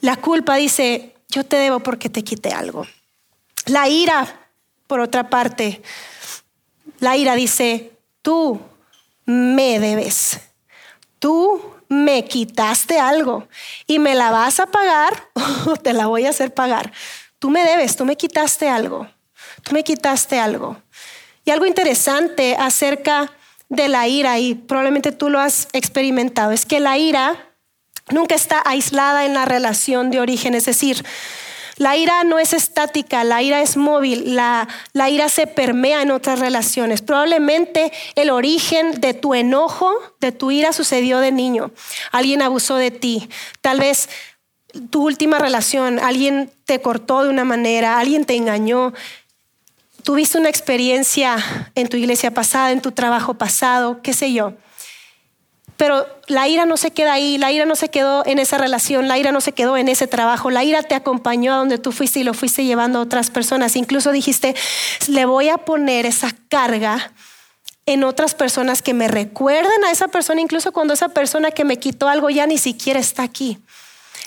La 0.00 0.16
culpa 0.16 0.54
dice, 0.54 1.14
yo 1.28 1.44
te 1.44 1.56
debo 1.56 1.80
porque 1.80 2.08
te 2.08 2.24
quité 2.24 2.52
algo. 2.54 2.86
La 3.66 3.88
ira, 3.88 4.26
por 4.86 5.00
otra 5.00 5.30
parte, 5.30 5.82
la 6.98 7.16
ira 7.16 7.34
dice, 7.34 7.92
tú 8.22 8.60
me 9.24 9.78
debes, 9.78 10.40
tú 11.18 11.62
me 11.88 12.24
quitaste 12.24 12.98
algo 12.98 13.48
y 13.86 13.98
me 13.98 14.14
la 14.14 14.30
vas 14.30 14.60
a 14.60 14.66
pagar 14.66 15.28
o 15.66 15.76
te 15.76 15.92
la 15.92 16.06
voy 16.06 16.26
a 16.26 16.30
hacer 16.30 16.54
pagar. 16.54 16.92
Tú 17.38 17.50
me 17.50 17.64
debes, 17.64 17.96
tú 17.96 18.04
me 18.04 18.16
quitaste 18.16 18.68
algo, 18.68 19.08
tú 19.62 19.72
me 19.72 19.82
quitaste 19.82 20.38
algo. 20.38 20.76
Y 21.44 21.50
algo 21.50 21.66
interesante 21.66 22.56
acerca 22.56 23.32
de 23.68 23.88
la 23.88 24.08
ira, 24.08 24.38
y 24.38 24.54
probablemente 24.54 25.12
tú 25.12 25.30
lo 25.30 25.38
has 25.38 25.68
experimentado, 25.72 26.50
es 26.50 26.66
que 26.66 26.80
la 26.80 26.98
ira 26.98 27.50
nunca 28.10 28.34
está 28.34 28.62
aislada 28.64 29.24
en 29.24 29.34
la 29.34 29.44
relación 29.44 30.10
de 30.10 30.20
origen, 30.20 30.54
es 30.54 30.64
decir, 30.64 31.04
la 31.80 31.96
ira 31.96 32.24
no 32.24 32.38
es 32.38 32.52
estática, 32.52 33.24
la 33.24 33.40
ira 33.40 33.62
es 33.62 33.78
móvil, 33.78 34.36
la, 34.36 34.68
la, 34.92 35.08
ira 35.08 35.30
se 35.30 35.46
permea 35.46 36.02
en 36.02 36.10
otras 36.10 36.38
relaciones. 36.38 37.00
Probablemente 37.00 37.90
el 38.16 38.28
origen 38.28 39.00
de 39.00 39.14
tu 39.14 39.32
enojo, 39.32 39.90
de 40.20 40.30
tu 40.30 40.50
ira 40.50 40.74
sucedió 40.74 41.20
de 41.20 41.32
niño. 41.32 41.70
Alguien 42.12 42.42
abusó 42.42 42.76
de 42.76 42.90
ti. 42.90 43.30
Tal 43.62 43.80
vez 43.80 44.10
tu 44.90 45.04
última 45.06 45.38
relación, 45.38 45.98
alguien 46.00 46.52
te 46.66 46.82
cortó 46.82 47.24
de 47.24 47.30
una 47.30 47.44
manera, 47.44 47.98
alguien 47.98 48.26
te 48.26 48.36
engañó. 48.36 48.92
Tuviste 50.02 50.36
una 50.36 50.50
experiencia 50.50 51.70
en 51.74 51.88
tu 51.88 51.96
iglesia 51.96 52.30
pasada, 52.30 52.72
en 52.72 52.82
tu 52.82 52.92
trabajo 52.92 53.32
pasado, 53.32 54.02
qué 54.02 54.12
sé 54.12 54.34
yo. 54.34 54.52
Pero 55.80 56.06
la 56.26 56.46
ira 56.46 56.66
no 56.66 56.76
se 56.76 56.90
queda 56.90 57.14
ahí, 57.14 57.38
la 57.38 57.50
ira 57.52 57.64
no 57.64 57.74
se 57.74 57.88
quedó 57.88 58.22
en 58.26 58.38
esa 58.38 58.58
relación, 58.58 59.08
la 59.08 59.16
ira 59.16 59.32
no 59.32 59.40
se 59.40 59.52
quedó 59.52 59.78
en 59.78 59.88
ese 59.88 60.06
trabajo, 60.06 60.50
la 60.50 60.62
ira 60.62 60.82
te 60.82 60.94
acompañó 60.94 61.54
a 61.54 61.56
donde 61.56 61.78
tú 61.78 61.90
fuiste 61.90 62.20
y 62.20 62.22
lo 62.22 62.34
fuiste 62.34 62.66
llevando 62.66 62.98
a 62.98 63.02
otras 63.02 63.30
personas. 63.30 63.76
Incluso 63.76 64.12
dijiste, 64.12 64.54
le 65.08 65.24
voy 65.24 65.48
a 65.48 65.56
poner 65.56 66.04
esa 66.04 66.32
carga 66.50 67.14
en 67.86 68.04
otras 68.04 68.34
personas 68.34 68.82
que 68.82 68.92
me 68.92 69.08
recuerden 69.08 69.82
a 69.86 69.90
esa 69.90 70.08
persona, 70.08 70.42
incluso 70.42 70.70
cuando 70.72 70.92
esa 70.92 71.08
persona 71.08 71.50
que 71.50 71.64
me 71.64 71.78
quitó 71.78 72.10
algo 72.10 72.28
ya 72.28 72.46
ni 72.46 72.58
siquiera 72.58 73.00
está 73.00 73.22
aquí. 73.22 73.56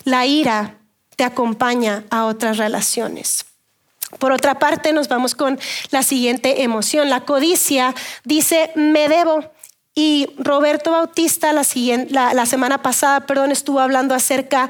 La 0.05 0.25
ira 0.25 0.77
te 1.17 1.23
acompaña 1.23 2.03
a 2.09 2.25
otras 2.25 2.57
relaciones. 2.57 3.45
Por 4.17 4.31
otra 4.31 4.57
parte, 4.57 4.91
nos 4.91 5.07
vamos 5.07 5.35
con 5.35 5.59
la 5.91 6.01
siguiente 6.01 6.63
emoción. 6.63 7.11
La 7.11 7.25
codicia 7.25 7.93
dice, 8.23 8.71
me 8.73 9.07
debo. 9.07 9.53
Y 9.95 10.27
Roberto 10.39 10.91
Bautista 10.91 11.53
la, 11.53 11.63
semana 11.63 12.81
pasada, 12.81 13.27
perdón, 13.27 13.51
estuvo 13.51 13.79
hablando 13.79 14.15
acerca 14.15 14.67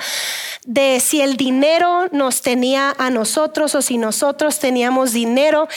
de 0.66 1.00
si 1.00 1.22
el 1.22 1.38
dinero 1.38 2.10
nos 2.12 2.42
tenía 2.42 2.94
a 2.98 3.10
nosotros 3.10 3.74
o 3.76 3.82
si 3.82 3.98
nosotros 3.98 4.60
teníamos 4.60 5.14
dinero. 5.14 5.70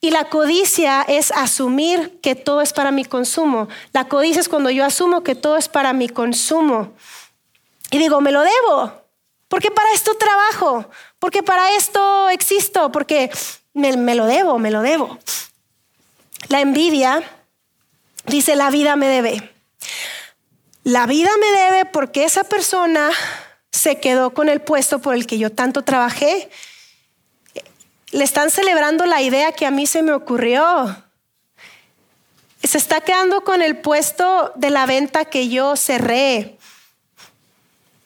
Y 0.00 0.10
la 0.10 0.26
codicia 0.26 1.02
es 1.02 1.32
asumir 1.32 2.20
que 2.22 2.36
todo 2.36 2.60
es 2.60 2.72
para 2.72 2.92
mi 2.92 3.04
consumo. 3.04 3.68
La 3.92 4.06
codicia 4.06 4.40
es 4.40 4.48
cuando 4.48 4.70
yo 4.70 4.84
asumo 4.84 5.24
que 5.24 5.34
todo 5.34 5.56
es 5.56 5.68
para 5.68 5.92
mi 5.92 6.08
consumo. 6.08 6.92
Y 7.90 7.98
digo, 7.98 8.20
me 8.20 8.30
lo 8.30 8.42
debo, 8.42 8.92
porque 9.48 9.72
para 9.72 9.92
esto 9.92 10.14
trabajo, 10.14 10.88
porque 11.18 11.42
para 11.42 11.76
esto 11.76 12.28
existo, 12.28 12.92
porque 12.92 13.30
me 13.74 14.14
lo 14.14 14.26
debo, 14.26 14.60
me 14.60 14.70
lo 14.70 14.80
debo. 14.80 15.18
La 16.48 16.60
envidia 16.60 17.22
Dice, 18.26 18.56
la 18.56 18.70
vida 18.70 18.96
me 18.96 19.08
debe. 19.08 19.52
La 20.84 21.06
vida 21.06 21.30
me 21.40 21.58
debe 21.58 21.84
porque 21.84 22.24
esa 22.24 22.44
persona 22.44 23.10
se 23.70 23.98
quedó 23.98 24.34
con 24.34 24.48
el 24.48 24.60
puesto 24.60 25.00
por 25.00 25.14
el 25.14 25.26
que 25.26 25.38
yo 25.38 25.50
tanto 25.50 25.82
trabajé. 25.82 26.50
Le 28.10 28.24
están 28.24 28.50
celebrando 28.50 29.06
la 29.06 29.22
idea 29.22 29.52
que 29.52 29.66
a 29.66 29.70
mí 29.70 29.86
se 29.86 30.02
me 30.02 30.12
ocurrió. 30.12 30.96
Se 32.62 32.78
está 32.78 33.00
quedando 33.00 33.42
con 33.42 33.62
el 33.62 33.76
puesto 33.76 34.52
de 34.56 34.70
la 34.70 34.86
venta 34.86 35.24
que 35.24 35.48
yo 35.48 35.76
cerré. 35.76 36.58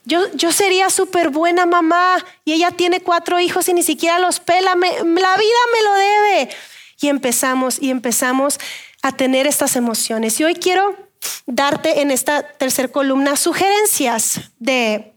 Yo, 0.04 0.32
yo 0.34 0.52
sería 0.52 0.88
súper 0.88 1.30
buena 1.30 1.66
mamá 1.66 2.24
y 2.44 2.52
ella 2.52 2.70
tiene 2.70 3.00
cuatro 3.00 3.40
hijos 3.40 3.68
y 3.68 3.74
ni 3.74 3.82
siquiera 3.82 4.18
los 4.18 4.38
pela. 4.38 4.74
la 4.74 4.76
vida 4.76 5.24
me 5.72 5.82
lo 5.82 5.94
debe. 5.94 6.56
Y 7.00 7.08
empezamos 7.08 7.82
y 7.82 7.90
empezamos 7.90 8.58
a 9.06 9.12
tener 9.12 9.46
estas 9.46 9.76
emociones. 9.76 10.40
Y 10.40 10.44
hoy 10.44 10.54
quiero 10.54 10.96
darte 11.46 12.00
en 12.00 12.10
esta 12.10 12.42
tercera 12.42 12.88
columna 12.88 13.36
sugerencias 13.36 14.40
de, 14.58 15.12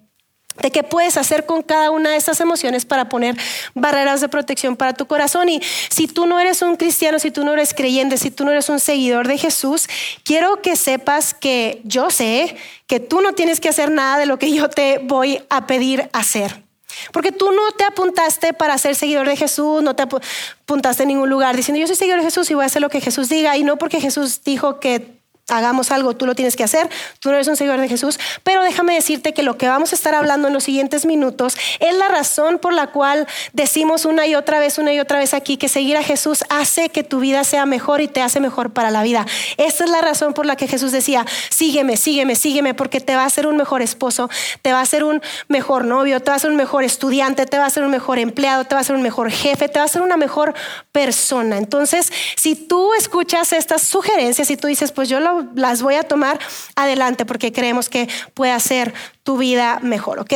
de 0.61 0.71
qué 0.71 0.83
puedes 0.83 1.17
hacer 1.17 1.45
con 1.45 1.63
cada 1.63 1.89
una 1.89 2.11
de 2.11 2.17
estas 2.17 2.39
emociones 2.39 2.85
para 2.85 3.09
poner 3.09 3.35
barreras 3.73 4.21
de 4.21 4.29
protección 4.29 4.75
para 4.75 4.93
tu 4.93 5.07
corazón. 5.07 5.49
Y 5.49 5.61
si 5.89 6.07
tú 6.07 6.27
no 6.27 6.39
eres 6.39 6.61
un 6.61 6.75
cristiano, 6.75 7.17
si 7.17 7.31
tú 7.31 7.43
no 7.43 7.53
eres 7.53 7.73
creyente, 7.73 8.17
si 8.17 8.29
tú 8.29 8.45
no 8.45 8.51
eres 8.51 8.69
un 8.69 8.79
seguidor 8.79 9.27
de 9.27 9.37
Jesús, 9.37 9.87
quiero 10.23 10.61
que 10.61 10.75
sepas 10.75 11.33
que 11.33 11.81
yo 11.83 12.11
sé 12.11 12.55
que 12.85 12.99
tú 12.99 13.21
no 13.21 13.33
tienes 13.33 13.59
que 13.59 13.69
hacer 13.69 13.91
nada 13.91 14.19
de 14.19 14.27
lo 14.27 14.37
que 14.37 14.53
yo 14.53 14.69
te 14.69 14.99
voy 14.99 15.41
a 15.49 15.65
pedir 15.65 16.09
hacer. 16.13 16.68
Porque 17.11 17.31
tú 17.31 17.51
no 17.51 17.71
te 17.71 17.83
apuntaste 17.83 18.53
para 18.53 18.77
ser 18.77 18.95
seguidor 18.95 19.27
de 19.27 19.35
Jesús, 19.35 19.83
no 19.83 19.95
te 19.95 20.03
apuntaste 20.03 21.03
en 21.03 21.09
ningún 21.09 21.29
lugar 21.29 21.55
diciendo 21.55 21.79
yo 21.79 21.87
soy 21.87 21.95
seguidor 21.95 22.19
de 22.19 22.25
Jesús 22.25 22.49
y 22.49 22.53
voy 22.53 22.63
a 22.63 22.67
hacer 22.67 22.81
lo 22.81 22.89
que 22.89 23.01
Jesús 23.01 23.29
diga. 23.29 23.57
Y 23.57 23.63
no 23.63 23.77
porque 23.77 24.01
Jesús 24.01 24.43
dijo 24.43 24.79
que 24.79 25.18
hagamos 25.51 25.91
algo, 25.91 26.15
tú 26.15 26.25
lo 26.25 26.35
tienes 26.35 26.55
que 26.55 26.63
hacer, 26.63 26.89
tú 27.19 27.29
no 27.29 27.35
eres 27.35 27.47
un 27.47 27.55
seguidor 27.55 27.79
de 27.79 27.87
Jesús, 27.87 28.19
pero 28.43 28.63
déjame 28.63 28.93
decirte 28.93 29.33
que 29.33 29.43
lo 29.43 29.57
que 29.57 29.67
vamos 29.67 29.91
a 29.91 29.95
estar 29.95 30.15
hablando 30.15 30.47
en 30.47 30.53
los 30.53 30.63
siguientes 30.63 31.05
minutos 31.05 31.57
es 31.79 31.95
la 31.95 32.07
razón 32.07 32.59
por 32.59 32.73
la 32.73 32.87
cual 32.87 33.27
decimos 33.53 34.05
una 34.05 34.25
y 34.27 34.35
otra 34.35 34.59
vez, 34.59 34.77
una 34.77 34.93
y 34.93 34.99
otra 34.99 35.19
vez 35.19 35.33
aquí, 35.33 35.57
que 35.57 35.69
seguir 35.69 35.97
a 35.97 36.03
Jesús 36.03 36.43
hace 36.49 36.89
que 36.89 37.03
tu 37.03 37.19
vida 37.19 37.43
sea 37.43 37.65
mejor 37.65 38.01
y 38.01 38.07
te 38.07 38.21
hace 38.21 38.39
mejor 38.39 38.71
para 38.71 38.91
la 38.91 39.03
vida. 39.03 39.25
Esta 39.57 39.83
es 39.83 39.89
la 39.89 40.01
razón 40.01 40.33
por 40.33 40.45
la 40.45 40.55
que 40.55 40.67
Jesús 40.67 40.91
decía, 40.91 41.25
sígueme, 41.49 41.97
sígueme, 41.97 42.35
sígueme, 42.35 42.73
porque 42.73 43.01
te 43.01 43.15
va 43.15 43.23
a 43.23 43.25
hacer 43.25 43.47
un 43.47 43.57
mejor 43.57 43.81
esposo, 43.81 44.29
te 44.61 44.71
va 44.71 44.79
a 44.79 44.83
hacer 44.83 45.03
un 45.03 45.21
mejor 45.47 45.85
novio, 45.85 46.19
te 46.19 46.31
va 46.31 46.33
a 46.33 46.37
hacer 46.37 46.51
un 46.51 46.57
mejor 46.57 46.83
estudiante, 46.83 47.45
te 47.45 47.57
va 47.57 47.65
a 47.65 47.67
hacer 47.67 47.83
un 47.83 47.91
mejor 47.91 48.19
empleado, 48.19 48.63
te 48.65 48.75
va 48.75 48.79
a 48.79 48.81
hacer 48.81 48.95
un 48.95 49.01
mejor 49.01 49.31
jefe, 49.31 49.69
te 49.69 49.79
va 49.79 49.83
a 49.83 49.85
hacer 49.85 50.01
una 50.01 50.17
mejor 50.17 50.53
persona. 50.91 51.57
Entonces, 51.57 52.11
si 52.35 52.55
tú 52.55 52.93
escuchas 52.93 53.53
estas 53.53 53.81
sugerencias 53.81 54.49
y 54.49 54.57
tú 54.57 54.67
dices, 54.67 54.91
pues 54.91 55.09
yo 55.09 55.19
lo 55.19 55.38
las 55.55 55.81
voy 55.81 55.95
a 55.95 56.03
tomar 56.03 56.39
adelante 56.75 57.25
porque 57.25 57.51
creemos 57.51 57.89
que 57.89 58.07
puede 58.33 58.51
hacer 58.51 58.93
tu 59.23 59.37
vida 59.37 59.79
mejor, 59.81 60.19
¿ok? 60.19 60.33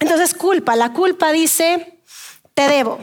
Entonces, 0.00 0.34
culpa. 0.34 0.76
La 0.76 0.92
culpa 0.92 1.32
dice, 1.32 2.00
te 2.54 2.68
debo. 2.68 2.98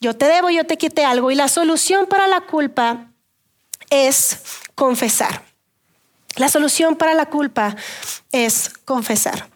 Yo 0.00 0.16
te 0.16 0.26
debo, 0.26 0.50
yo 0.50 0.64
te 0.64 0.76
quité 0.76 1.04
algo. 1.04 1.30
Y 1.30 1.34
la 1.34 1.48
solución 1.48 2.06
para 2.06 2.26
la 2.26 2.42
culpa 2.42 3.12
es 3.90 4.38
confesar. 4.74 5.42
La 6.36 6.48
solución 6.48 6.96
para 6.96 7.14
la 7.14 7.26
culpa 7.26 7.76
es 8.32 8.70
confesar. 8.84 9.48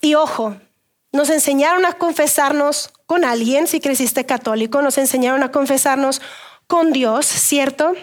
Y 0.00 0.14
ojo, 0.14 0.56
nos 1.12 1.30
enseñaron 1.30 1.84
a 1.86 1.94
confesarnos 1.94 2.90
con 3.06 3.24
alguien, 3.24 3.66
si 3.66 3.80
creciste 3.80 4.26
católico, 4.26 4.82
nos 4.82 4.98
enseñaron 4.98 5.42
a 5.42 5.50
confesarnos 5.50 6.20
con 6.66 6.92
Dios, 6.92 7.26
¿cierto? 7.26 7.94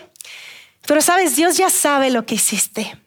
Pero 0.88 1.02
sabes, 1.02 1.36
Dios 1.36 1.58
ya 1.58 1.70
sabe 1.70 2.10
lo 2.10 2.26
que 2.26 2.36
hiciste. 2.36 2.98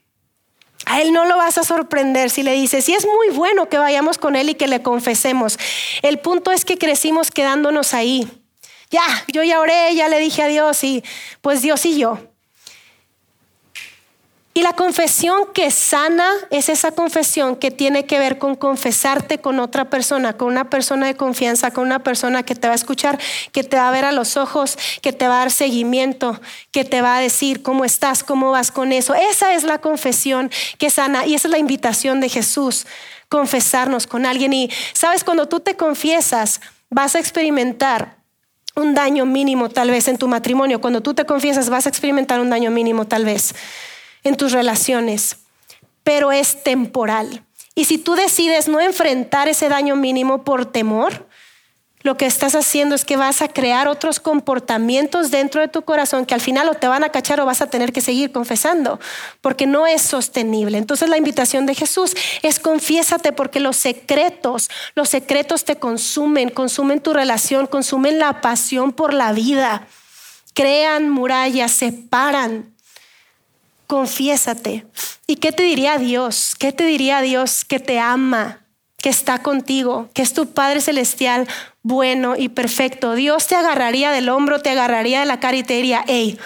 A 0.86 1.02
Él 1.02 1.12
no 1.12 1.26
lo 1.26 1.36
vas 1.36 1.58
a 1.58 1.64
sorprender 1.64 2.30
si 2.30 2.42
le 2.42 2.52
dices, 2.52 2.88
y 2.88 2.94
es 2.94 3.06
muy 3.06 3.28
bueno 3.36 3.68
que 3.68 3.78
vayamos 3.78 4.16
con 4.16 4.36
Él 4.36 4.48
y 4.50 4.54
que 4.54 4.68
le 4.68 4.82
confesemos. 4.82 5.58
El 6.02 6.18
punto 6.18 6.50
es 6.50 6.64
que 6.64 6.78
crecimos 6.78 7.30
quedándonos 7.30 7.94
ahí. 7.94 8.26
Ya, 8.90 9.02
yo 9.32 9.42
ya 9.42 9.60
oré, 9.60 9.94
ya 9.94 10.08
le 10.08 10.18
dije 10.18 10.42
a 10.42 10.46
Dios 10.46 10.82
y 10.82 11.04
pues 11.42 11.60
Dios 11.60 11.84
y 11.84 11.98
yo. 11.98 12.18
Y 14.58 14.62
la 14.62 14.72
confesión 14.72 15.52
que 15.54 15.70
sana 15.70 16.28
es 16.50 16.68
esa 16.68 16.90
confesión 16.90 17.54
que 17.54 17.70
tiene 17.70 18.06
que 18.06 18.18
ver 18.18 18.38
con 18.38 18.56
confesarte 18.56 19.38
con 19.38 19.60
otra 19.60 19.88
persona, 19.88 20.36
con 20.36 20.48
una 20.48 20.68
persona 20.68 21.06
de 21.06 21.14
confianza, 21.14 21.70
con 21.70 21.86
una 21.86 22.00
persona 22.00 22.42
que 22.42 22.56
te 22.56 22.66
va 22.66 22.72
a 22.72 22.74
escuchar, 22.74 23.20
que 23.52 23.62
te 23.62 23.76
va 23.76 23.86
a 23.86 23.92
ver 23.92 24.04
a 24.04 24.10
los 24.10 24.36
ojos, 24.36 24.76
que 25.00 25.12
te 25.12 25.28
va 25.28 25.36
a 25.36 25.38
dar 25.38 25.52
seguimiento, 25.52 26.40
que 26.72 26.84
te 26.84 27.02
va 27.02 27.18
a 27.18 27.20
decir 27.20 27.62
cómo 27.62 27.84
estás, 27.84 28.24
cómo 28.24 28.50
vas 28.50 28.72
con 28.72 28.90
eso. 28.90 29.14
Esa 29.14 29.54
es 29.54 29.62
la 29.62 29.78
confesión 29.78 30.50
que 30.76 30.90
sana 30.90 31.24
y 31.24 31.36
esa 31.36 31.46
es 31.46 31.52
la 31.52 31.58
invitación 31.58 32.18
de 32.18 32.28
Jesús, 32.28 32.84
confesarnos 33.28 34.08
con 34.08 34.26
alguien. 34.26 34.52
Y 34.52 34.72
sabes, 34.92 35.22
cuando 35.22 35.46
tú 35.46 35.60
te 35.60 35.76
confiesas, 35.76 36.60
vas 36.90 37.14
a 37.14 37.20
experimentar 37.20 38.16
un 38.74 38.94
daño 38.94 39.24
mínimo 39.24 39.68
tal 39.68 39.92
vez 39.92 40.08
en 40.08 40.18
tu 40.18 40.26
matrimonio. 40.26 40.80
Cuando 40.80 41.00
tú 41.00 41.14
te 41.14 41.26
confiesas, 41.26 41.70
vas 41.70 41.86
a 41.86 41.90
experimentar 41.90 42.40
un 42.40 42.50
daño 42.50 42.72
mínimo 42.72 43.06
tal 43.06 43.24
vez 43.24 43.54
en 44.24 44.36
tus 44.36 44.52
relaciones, 44.52 45.36
pero 46.02 46.32
es 46.32 46.62
temporal. 46.62 47.44
Y 47.74 47.84
si 47.84 47.98
tú 47.98 48.14
decides 48.14 48.68
no 48.68 48.80
enfrentar 48.80 49.48
ese 49.48 49.68
daño 49.68 49.94
mínimo 49.94 50.42
por 50.42 50.66
temor, 50.66 51.28
lo 52.02 52.16
que 52.16 52.26
estás 52.26 52.54
haciendo 52.54 52.94
es 52.94 53.04
que 53.04 53.16
vas 53.16 53.42
a 53.42 53.48
crear 53.48 53.88
otros 53.88 54.20
comportamientos 54.20 55.30
dentro 55.30 55.60
de 55.60 55.68
tu 55.68 55.82
corazón 55.82 56.26
que 56.26 56.34
al 56.34 56.40
final 56.40 56.68
o 56.68 56.74
te 56.74 56.86
van 56.86 57.02
a 57.02 57.10
cachar 57.10 57.40
o 57.40 57.46
vas 57.46 57.60
a 57.60 57.70
tener 57.70 57.92
que 57.92 58.00
seguir 58.00 58.30
confesando, 58.30 59.00
porque 59.40 59.66
no 59.66 59.86
es 59.86 60.02
sostenible. 60.02 60.78
Entonces 60.78 61.08
la 61.08 61.18
invitación 61.18 61.66
de 61.66 61.74
Jesús 61.74 62.14
es 62.42 62.60
confiésate 62.60 63.32
porque 63.32 63.58
los 63.58 63.76
secretos, 63.76 64.70
los 64.94 65.08
secretos 65.08 65.64
te 65.64 65.76
consumen, 65.76 66.50
consumen 66.50 67.00
tu 67.00 67.12
relación, 67.12 67.66
consumen 67.66 68.18
la 68.18 68.40
pasión 68.40 68.92
por 68.92 69.12
la 69.12 69.32
vida, 69.32 69.86
crean 70.54 71.10
murallas, 71.10 71.72
separan 71.72 72.72
confiésate. 73.88 74.86
¿Y 75.26 75.36
qué 75.36 75.50
te 75.50 75.64
diría 75.64 75.98
Dios? 75.98 76.54
¿Qué 76.56 76.72
te 76.72 76.84
diría 76.84 77.20
Dios 77.22 77.64
que 77.64 77.80
te 77.80 77.98
ama, 77.98 78.60
que 78.98 79.08
está 79.08 79.42
contigo, 79.42 80.08
que 80.14 80.22
es 80.22 80.32
tu 80.34 80.52
Padre 80.52 80.80
Celestial 80.80 81.48
bueno 81.82 82.36
y 82.36 82.50
perfecto? 82.50 83.14
Dios 83.14 83.48
te 83.48 83.56
agarraría 83.56 84.12
del 84.12 84.28
hombro, 84.28 84.60
te 84.60 84.70
agarraría 84.70 85.20
de 85.20 85.26
la 85.26 85.40
cara 85.40 85.56
y 85.56 85.64
te 85.64 85.74
diría, 85.74 86.04
hey, 86.06 86.38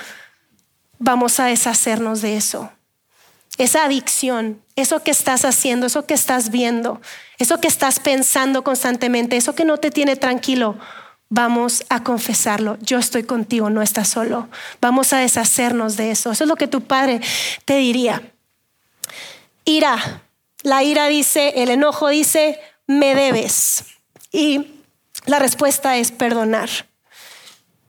vamos 0.99 1.41
a 1.41 1.47
deshacernos 1.47 2.23
de 2.23 2.37
eso. 2.37 2.73
Esa 3.59 3.85
adicción, 3.85 4.63
eso 4.77 5.03
que 5.03 5.11
estás 5.11 5.45
haciendo, 5.45 5.87
eso 5.87 6.07
que 6.07 6.15
estás 6.15 6.51
viendo, 6.51 7.03
eso 7.39 7.61
que 7.61 7.69
estás 7.69 7.99
pensando 8.01 8.65
constantemente, 8.65 9.37
eso 9.37 9.55
que 9.55 9.65
no 9.65 9.77
te 9.77 9.91
tiene 9.91 10.17
tranquilo, 10.17 10.79
vamos 11.33 11.83
a 11.89 12.05
confesarlo. 12.05 12.77
Yo 12.83 12.99
estoy 12.99 13.23
contigo, 13.23 13.71
no 13.71 13.81
estás 13.81 14.09
solo. 14.09 14.51
Vamos 14.83 15.15
a 15.15 15.19
deshacernos 15.19 15.97
de 15.97 16.11
eso. 16.11 16.31
Eso 16.31 16.45
es 16.45 16.49
lo 16.49 16.57
que 16.57 16.69
tu 16.69 16.83
padre 16.83 17.23
te 17.65 17.77
diría. 17.77 18.21
Ira. 19.65 20.21
La 20.63 20.83
ira 20.83 21.07
dice, 21.07 21.55
el 21.63 21.71
enojo 21.71 22.09
dice, 22.09 22.61
me 22.87 23.15
debes. 23.15 23.85
Y 24.31 24.75
la 25.25 25.39
respuesta 25.39 25.97
es 25.97 26.13
perdonar. 26.13 26.69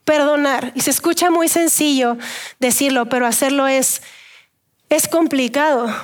Perdonar. 0.06 0.72
Y 0.74 0.80
se 0.80 0.90
escucha 0.90 1.30
muy 1.30 1.48
sencillo 1.48 2.16
decirlo, 2.60 3.10
pero 3.10 3.26
hacerlo 3.26 3.68
es, 3.68 4.00
es 4.88 5.06
complicado. 5.06 5.94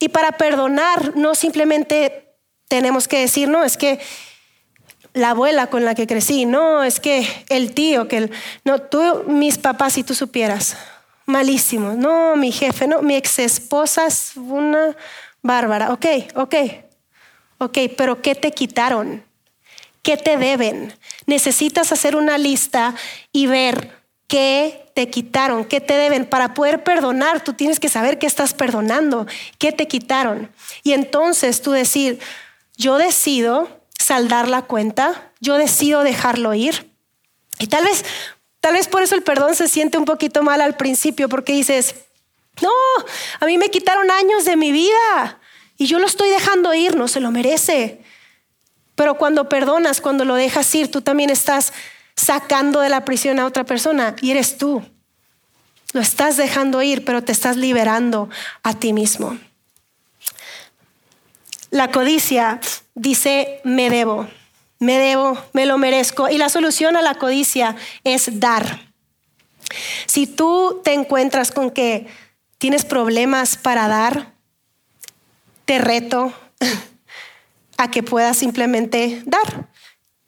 Y 0.00 0.08
para 0.08 0.32
perdonar 0.32 1.16
no 1.16 1.36
simplemente 1.36 2.34
tenemos 2.66 3.06
que 3.06 3.20
decir, 3.20 3.48
no, 3.48 3.62
es 3.62 3.76
que 3.76 4.00
la 5.14 5.30
abuela 5.30 5.68
con 5.68 5.84
la 5.84 5.94
que 5.94 6.06
crecí, 6.06 6.44
no, 6.44 6.82
es 6.82 7.00
que 7.00 7.26
el 7.48 7.72
tío, 7.72 8.08
que 8.08 8.16
el, 8.18 8.30
no, 8.64 8.80
tú, 8.80 9.24
mis 9.28 9.58
papás, 9.58 9.94
si 9.94 10.02
tú 10.02 10.14
supieras, 10.14 10.76
malísimos, 11.24 11.96
no, 11.96 12.36
mi 12.36 12.52
jefe, 12.52 12.86
no, 12.86 13.00
mi 13.00 13.14
ex 13.14 13.38
esposa 13.38 14.06
es 14.06 14.32
una 14.36 14.96
bárbara, 15.40 15.92
ok, 15.92 16.06
ok, 16.34 16.54
ok, 17.58 17.78
pero 17.96 18.20
¿qué 18.20 18.34
te 18.34 18.50
quitaron? 18.50 19.24
¿Qué 20.02 20.16
te 20.16 20.36
deben? 20.36 20.92
Necesitas 21.26 21.92
hacer 21.92 22.16
una 22.16 22.36
lista 22.36 22.94
y 23.32 23.46
ver 23.46 23.90
qué 24.26 24.90
te 24.94 25.08
quitaron, 25.08 25.64
qué 25.64 25.80
te 25.80 25.94
deben. 25.94 26.26
Para 26.26 26.52
poder 26.52 26.84
perdonar, 26.84 27.42
tú 27.42 27.54
tienes 27.54 27.80
que 27.80 27.88
saber 27.88 28.18
qué 28.18 28.26
estás 28.26 28.52
perdonando, 28.52 29.26
qué 29.58 29.72
te 29.72 29.88
quitaron. 29.88 30.50
Y 30.82 30.92
entonces 30.92 31.62
tú 31.62 31.70
decir, 31.70 32.18
yo 32.76 32.98
decido 32.98 33.83
saldar 34.04 34.48
la 34.48 34.60
cuenta, 34.60 35.32
yo 35.40 35.56
decido 35.56 36.02
dejarlo 36.02 36.52
ir. 36.52 36.90
Y 37.58 37.68
tal 37.68 37.84
vez, 37.84 38.04
tal 38.60 38.74
vez 38.74 38.86
por 38.86 39.02
eso 39.02 39.14
el 39.14 39.22
perdón 39.22 39.54
se 39.54 39.66
siente 39.66 39.96
un 39.96 40.04
poquito 40.04 40.42
mal 40.42 40.60
al 40.60 40.76
principio, 40.76 41.30
porque 41.30 41.54
dices, 41.54 41.94
no, 42.60 42.70
a 43.40 43.46
mí 43.46 43.56
me 43.56 43.70
quitaron 43.70 44.10
años 44.10 44.44
de 44.44 44.56
mi 44.56 44.72
vida 44.72 45.40
y 45.78 45.86
yo 45.86 45.98
lo 45.98 46.06
estoy 46.06 46.28
dejando 46.28 46.74
ir, 46.74 46.96
no 46.96 47.08
se 47.08 47.20
lo 47.20 47.30
merece. 47.30 48.02
Pero 48.94 49.14
cuando 49.16 49.48
perdonas, 49.48 50.02
cuando 50.02 50.26
lo 50.26 50.34
dejas 50.34 50.72
ir, 50.74 50.90
tú 50.90 51.00
también 51.00 51.30
estás 51.30 51.72
sacando 52.14 52.80
de 52.80 52.90
la 52.90 53.06
prisión 53.06 53.40
a 53.40 53.46
otra 53.46 53.64
persona 53.64 54.16
y 54.20 54.32
eres 54.32 54.58
tú. 54.58 54.82
Lo 55.94 56.02
estás 56.02 56.36
dejando 56.36 56.82
ir, 56.82 57.06
pero 57.06 57.24
te 57.24 57.32
estás 57.32 57.56
liberando 57.56 58.28
a 58.62 58.74
ti 58.74 58.92
mismo. 58.92 59.38
La 61.70 61.90
codicia 61.90 62.60
dice, 62.94 63.60
me 63.64 63.90
debo, 63.90 64.26
me 64.78 64.98
debo, 64.98 65.38
me 65.52 65.66
lo 65.66 65.78
merezco. 65.78 66.28
Y 66.28 66.38
la 66.38 66.48
solución 66.48 66.96
a 66.96 67.02
la 67.02 67.14
codicia 67.14 67.76
es 68.04 68.40
dar. 68.40 68.92
Si 70.06 70.26
tú 70.26 70.80
te 70.84 70.92
encuentras 70.92 71.50
con 71.50 71.70
que 71.70 72.06
tienes 72.58 72.84
problemas 72.84 73.56
para 73.56 73.88
dar, 73.88 74.34
te 75.64 75.78
reto 75.78 76.32
a 77.76 77.90
que 77.90 78.02
puedas 78.02 78.36
simplemente 78.36 79.22
dar. 79.26 79.68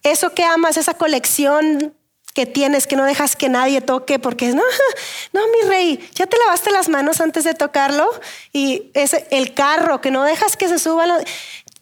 Eso 0.03 0.35
que 0.35 0.45
amas, 0.45 0.77
esa 0.77 0.95
colección 0.95 1.95
que 2.37 2.45
tienes, 2.45 2.87
que 2.87 2.97
no 2.97 3.05
dejas 3.05 3.35
que 3.35 3.49
nadie 3.49 3.81
toque, 3.81 4.19
porque 4.19 4.49
no, 4.49 4.63
no, 5.33 5.41
mi 5.49 5.69
rey, 5.69 6.11
ya 6.15 6.27
te 6.27 6.37
lavaste 6.37 6.71
las 6.71 6.91
manos 6.91 7.23
antes 7.23 7.45
de 7.45 7.55
tocarlo 7.55 8.09
y 8.53 8.91
es 8.93 9.17
el 9.31 9.55
carro 9.55 10.03
que 10.03 10.11
no 10.11 10.23
dejas 10.23 10.57
que 10.59 10.69
se 10.69 10.79
suba, 10.79 11.07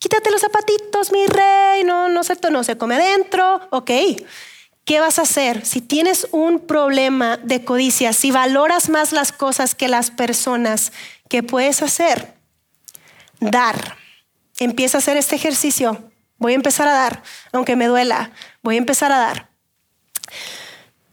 quítate 0.05 0.31
los 0.31 0.43
zapatitos, 0.43 1.13
mi 1.13 1.27
rey, 1.27 1.83
no, 1.83 2.11
no 2.11 2.25
se, 2.25 2.37
no 2.51 2.63
se 2.63 2.77
come 2.77 2.97
adentro, 2.97 3.67
ok. 3.71 3.91
¿Qué 4.85 5.01
vas 5.01 5.19
a 5.19 5.23
hacer? 5.23 5.65
Si 5.65 5.81
tienes 5.81 6.29
un 6.31 6.61
problema 6.61 7.39
de 7.39 7.65
codicia, 7.65 8.13
si 8.13 8.31
valoras 8.31 8.91
más 8.91 9.13
las 9.13 9.33
cosas 9.33 9.75
que 9.75 9.89
las 9.89 10.11
personas, 10.11 10.93
¿qué 11.31 11.43
puedes 11.43 11.81
hacer? 11.81 12.35
Dar 13.41 13.97
empieza 14.59 14.99
a 14.99 15.01
hacer 15.01 15.17
este 15.17 15.37
ejercicio. 15.37 16.11
Voy 16.37 16.53
a 16.53 16.57
empezar 16.57 16.87
a 16.87 16.93
dar, 16.93 17.23
aunque 17.53 17.75
me 17.75 17.87
duela, 17.87 18.31
voy 18.63 18.75
a 18.75 18.79
empezar 18.79 19.11
a 19.11 19.17
dar. 19.17 19.49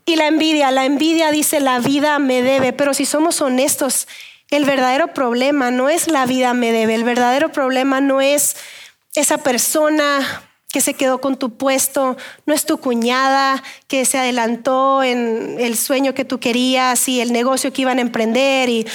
Y 0.06 0.18
la 0.18 0.28
envidia, 0.28 0.70
la 0.70 0.84
envidia 0.84 1.32
dice 1.32 1.62
la 1.62 1.80
vida 1.80 2.20
me 2.20 2.42
debe, 2.42 2.74
pero 2.74 2.94
si 2.94 3.06
somos 3.06 3.40
honestos, 3.40 4.10
el 4.50 4.66
verdadero 4.66 5.14
problema 5.14 5.72
no 5.72 5.88
es 5.88 6.10
la 6.10 6.26
vida 6.26 6.54
me 6.54 6.74
debe, 6.74 6.94
el 6.94 7.06
verdadero 7.06 7.54
problema 7.54 8.02
no 8.02 8.20
es 8.20 8.58
esa 9.16 9.38
persona 9.38 10.44
que 10.72 10.82
se 10.82 10.94
quedó 10.94 11.20
con 11.20 11.38
tu 11.38 11.58
puesto, 11.58 12.16
no 12.46 12.54
es 12.54 12.66
tu 12.66 12.78
cuñada 12.78 13.62
que 13.88 14.06
se 14.06 14.18
adelantó 14.18 15.04
en 15.04 15.58
el 15.60 15.76
sueño 15.76 16.14
que 16.14 16.26
tú 16.26 16.40
querías 16.40 17.10
y 17.10 17.20
el 17.20 17.34
negocio 17.34 17.74
que 17.74 17.82
iban 17.82 17.98
a 17.98 18.02
emprender 18.02 18.70
y 18.70 18.88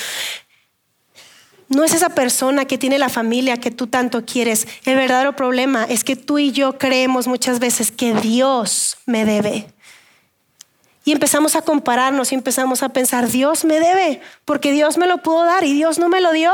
no 1.69 1.85
es 1.85 1.93
esa 1.95 2.11
persona 2.11 2.65
que 2.65 2.79
tiene 2.79 2.99
la 2.99 3.09
familia 3.09 3.59
que 3.59 3.71
tú 3.71 3.89
tanto 3.89 4.25
quieres. 4.25 4.67
El 4.85 4.97
verdadero 4.97 5.35
problema 5.35 5.85
es 5.85 6.05
que 6.05 6.17
tú 6.17 6.39
y 6.39 6.53
yo 6.53 6.79
creemos 6.79 7.27
muchas 7.27 7.59
veces 7.59 7.91
que 7.91 8.15
Dios 8.15 8.99
me 9.05 9.25
debe. 9.25 9.67
Y 11.05 11.13
empezamos 11.13 11.57
a 11.57 11.63
compararnos 11.63 12.33
y 12.33 12.35
empezamos 12.35 12.83
a 12.83 12.89
pensar, 12.89 13.29
Dios 13.29 13.65
me 13.65 13.79
debe, 13.81 14.21
porque 14.45 14.73
Dios 14.73 14.97
me 14.99 15.07
lo 15.07 15.19
pudo 15.19 15.45
dar 15.45 15.65
y 15.65 15.73
Dios 15.73 15.99
no 15.99 16.09
me 16.09 16.21
lo 16.21 16.33
dio. 16.33 16.53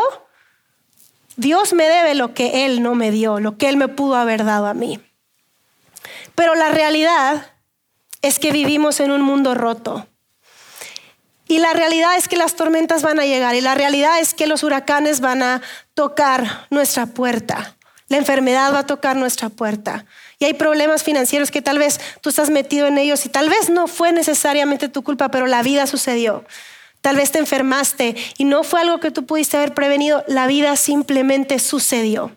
Dios 1.37 1.73
me 1.73 1.89
debe 1.89 2.15
lo 2.15 2.35
que 2.35 2.67
Él 2.67 2.83
no 2.83 2.95
me 2.95 3.11
dio, 3.11 3.41
lo 3.41 3.57
que 3.57 3.69
Él 3.69 3.77
me 3.77 3.89
pudo 3.89 4.17
haber 4.17 4.45
dado 4.45 4.67
a 4.67 4.75
mí. 4.75 5.01
Pero 6.35 6.55
la 6.55 6.71
realidad 6.71 7.53
es 8.23 8.39
que 8.39 8.53
vivimos 8.53 9.01
en 9.01 9.11
un 9.11 9.23
mundo 9.23 9.55
roto. 9.55 10.07
Y 11.49 11.59
la 11.59 11.73
realidad 11.75 12.17
es 12.17 12.29
que 12.29 12.37
las 12.37 12.55
tormentas 12.55 13.03
van 13.03 13.21
a 13.21 13.27
llegar 13.27 13.55
y 13.55 13.61
la 13.61 13.75
realidad 13.75 14.21
es 14.21 14.33
que 14.33 14.47
los 14.47 14.63
huracanes 14.63 15.21
van 15.21 15.43
a 15.43 15.61
tocar 15.95 16.67
nuestra 16.71 17.07
puerta. 17.07 17.77
La 18.09 18.17
enfermedad 18.17 18.73
va 18.73 18.81
a 18.81 18.87
tocar 18.87 19.17
nuestra 19.17 19.49
puerta. 19.49 20.07
Y 20.39 20.45
hay 20.45 20.55
problemas 20.55 21.03
financieros 21.03 21.51
que 21.51 21.63
tal 21.63 21.79
vez 21.79 22.01
tú 22.21 22.31
estás 22.31 22.51
metido 22.51 22.87
en 22.87 22.99
ellos 22.99 23.27
y 23.27 23.29
tal 23.29 23.49
vez 23.49 23.71
no 23.71 23.87
fue 23.87 24.13
necesariamente 24.13 24.89
tu 24.89 25.03
culpa, 25.03 25.31
pero 25.31 25.47
la 25.47 25.63
vida 25.63 25.87
sucedió. 25.87 26.45
Tal 27.03 27.17
vez 27.17 27.33
te 27.33 27.39
enfermaste 27.39 28.15
y 28.39 28.45
no 28.45 28.63
fue 28.63 28.81
algo 28.81 29.01
que 29.01 29.11
tú 29.11 29.27
pudiste 29.27 29.57
haber 29.57 29.75
prevenido, 29.75 30.25
la 30.29 30.47
vida 30.47 30.77
simplemente 30.77 31.59
sucedió. 31.59 32.35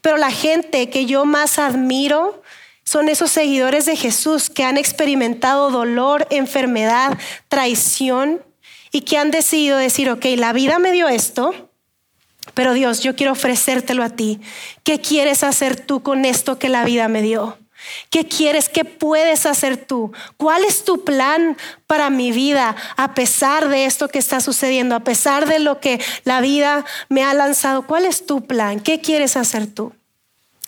Pero 0.00 0.16
la 0.16 0.30
gente 0.30 0.88
que 0.88 1.06
yo 1.06 1.26
más 1.26 1.58
admiro 1.58 2.42
son 2.82 3.08
esos 3.08 3.30
seguidores 3.30 3.84
de 3.84 3.96
Jesús 3.96 4.50
que 4.50 4.64
han 4.64 4.78
experimentado 4.78 5.70
dolor, 5.70 6.26
enfermedad, 6.30 7.18
traición 7.48 8.42
y 8.90 9.02
que 9.02 9.18
han 9.18 9.30
decidido 9.30 9.76
decir, 9.76 10.10
ok, 10.10 10.24
la 10.36 10.52
vida 10.52 10.78
me 10.78 10.92
dio 10.92 11.06
esto, 11.06 11.70
pero 12.54 12.72
Dios, 12.72 13.00
yo 13.00 13.14
quiero 13.14 13.32
ofrecértelo 13.32 14.02
a 14.02 14.10
ti. 14.10 14.40
¿Qué 14.82 14.98
quieres 15.00 15.44
hacer 15.44 15.76
tú 15.76 16.02
con 16.02 16.24
esto 16.24 16.58
que 16.58 16.68
la 16.68 16.84
vida 16.84 17.06
me 17.08 17.22
dio? 17.22 17.58
¿Qué 18.10 18.26
quieres? 18.26 18.68
¿Qué 18.68 18.84
puedes 18.84 19.46
hacer 19.46 19.76
tú? 19.76 20.12
¿Cuál 20.36 20.64
es 20.64 20.84
tu 20.84 21.04
plan 21.04 21.56
para 21.86 22.10
mi 22.10 22.32
vida 22.32 22.76
a 22.96 23.14
pesar 23.14 23.68
de 23.68 23.84
esto 23.84 24.08
que 24.08 24.18
está 24.18 24.40
sucediendo, 24.40 24.94
a 24.94 25.00
pesar 25.00 25.46
de 25.46 25.58
lo 25.58 25.80
que 25.80 26.00
la 26.24 26.40
vida 26.40 26.84
me 27.08 27.24
ha 27.24 27.34
lanzado? 27.34 27.86
¿Cuál 27.86 28.06
es 28.06 28.26
tu 28.26 28.46
plan? 28.46 28.80
¿Qué 28.80 29.00
quieres 29.00 29.36
hacer 29.36 29.66
tú? 29.66 29.92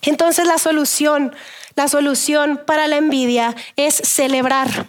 Entonces 0.03 0.47
la 0.47 0.59
solución 0.59 1.33
la 1.75 1.89
solución 1.89 2.61
para 2.67 2.89
la 2.89 2.97
envidia 2.97 3.55
es 3.77 3.95
celebrar. 3.95 4.87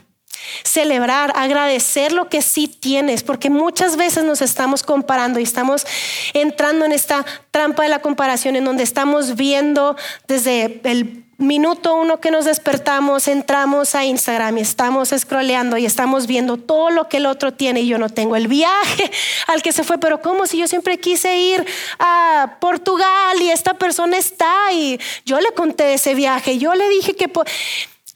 Celebrar, 0.64 1.32
agradecer 1.36 2.12
lo 2.12 2.28
que 2.28 2.42
sí 2.42 2.68
tienes, 2.68 3.24
porque 3.24 3.50
muchas 3.50 3.96
veces 3.96 4.26
nos 4.26 4.42
estamos 4.42 4.84
comparando 4.84 5.40
y 5.40 5.44
estamos 5.44 5.86
entrando 6.34 6.84
en 6.84 6.92
esta 6.92 7.26
trampa 7.52 7.84
de 7.84 7.90
la 7.90 8.00
comparación 8.00 8.58
en 8.58 8.66
donde 8.66 8.84
estamos 8.84 9.36
viendo 9.36 9.96
desde 10.28 10.82
el 10.84 11.23
minuto 11.44 11.96
uno 11.96 12.20
que 12.20 12.32
nos 12.32 12.46
despertamos, 12.46 13.28
entramos 13.28 13.96
a 13.96 14.06
Instagram 14.06 14.58
y 14.58 14.62
estamos 14.62 15.14
scrolleando 15.16 15.78
y 15.78 15.86
estamos 15.86 16.28
viendo 16.28 16.58
todo 16.58 16.90
lo 16.90 17.10
que 17.10 17.18
el 17.18 17.26
otro 17.26 17.54
tiene 17.54 17.82
y 17.82 17.88
yo 17.88 17.98
no 17.98 18.10
tengo 18.10 18.36
el 18.36 18.48
viaje 18.48 19.12
al 19.48 19.62
que 19.62 19.72
se 19.72 19.84
fue, 19.84 19.98
pero 19.98 20.22
¿cómo 20.22 20.48
si 20.48 20.58
yo 20.58 20.68
siempre 20.68 21.00
quise 21.00 21.38
ir 21.38 21.66
a 22.00 22.58
Portugal 22.60 23.42
y 23.42 23.50
esta 23.50 23.76
persona 23.76 24.18
está 24.18 24.72
y 24.74 25.00
yo 25.26 25.40
le 25.40 25.52
conté 25.52 25.94
ese 25.94 26.16
viaje, 26.16 26.58
yo 26.58 26.76
le 26.76 26.90
dije 26.90 27.16
que... 27.16 27.30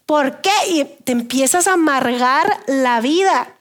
¿Por 0.08 0.40
qué? 0.40 0.50
Y 0.68 0.84
te 1.04 1.12
empiezas 1.12 1.66
a 1.66 1.74
amargar 1.74 2.62
la 2.66 3.02
vida. 3.02 3.54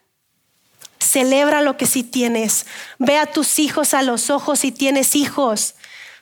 Celebra 0.97 1.62
lo 1.62 1.75
que 1.75 1.86
sí 1.86 2.03
tienes. 2.03 2.65
Ve 2.99 3.17
a 3.17 3.25
tus 3.25 3.60
hijos 3.60 3.93
a 3.93 4.01
los 4.01 4.30
ojos 4.30 4.60
si 4.60 4.71
tienes 4.71 5.15
hijos. 5.15 5.75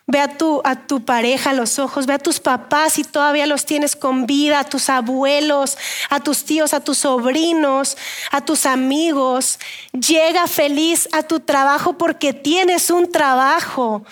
Ve 0.07 0.19
a 0.19 0.37
tu, 0.37 0.61
a 0.63 0.85
tu 0.85 1.03
pareja 1.03 1.53
los 1.53 1.79
ojos, 1.79 2.05
ve 2.05 2.13
a 2.13 2.19
tus 2.19 2.39
papás 2.39 2.93
si 2.93 3.03
todavía 3.03 3.47
los 3.47 3.65
tienes 3.65 3.95
con 3.95 4.27
vida, 4.27 4.59
a 4.59 4.63
tus 4.63 4.89
abuelos, 4.89 5.79
a 6.11 6.19
tus 6.19 6.45
tíos, 6.45 6.75
a 6.75 6.79
tus 6.79 6.99
sobrinos, 6.99 7.97
a 8.29 8.41
tus 8.41 8.67
amigos. 8.67 9.57
Llega 9.93 10.45
feliz 10.45 11.09
a 11.11 11.23
tu 11.23 11.39
trabajo 11.39 11.97
porque 11.97 12.33
tienes 12.33 12.91
un 12.91 13.11
trabajo. 13.11 14.05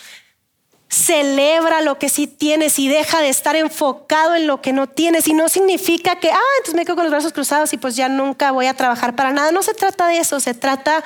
Celebra 0.89 1.81
lo 1.81 1.99
que 1.99 2.09
sí 2.09 2.25
tienes 2.25 2.79
y 2.79 2.87
deja 2.87 3.21
de 3.21 3.29
estar 3.29 3.55
enfocado 3.55 4.33
en 4.33 4.47
lo 4.47 4.61
que 4.61 4.73
no 4.73 4.87
tienes. 4.87 5.27
Y 5.27 5.35
no 5.35 5.47
significa 5.47 6.19
que, 6.19 6.31
ah, 6.31 6.53
entonces 6.57 6.73
me 6.73 6.85
quedo 6.85 6.95
con 6.95 7.05
los 7.05 7.11
brazos 7.11 7.33
cruzados 7.33 7.71
y 7.71 7.77
pues 7.77 7.95
ya 7.95 8.09
nunca 8.09 8.49
voy 8.49 8.65
a 8.65 8.73
trabajar 8.73 9.15
para 9.15 9.31
nada. 9.31 9.51
No 9.51 9.61
se 9.61 9.75
trata 9.75 10.07
de 10.07 10.17
eso, 10.17 10.39
se 10.39 10.55
trata 10.55 11.03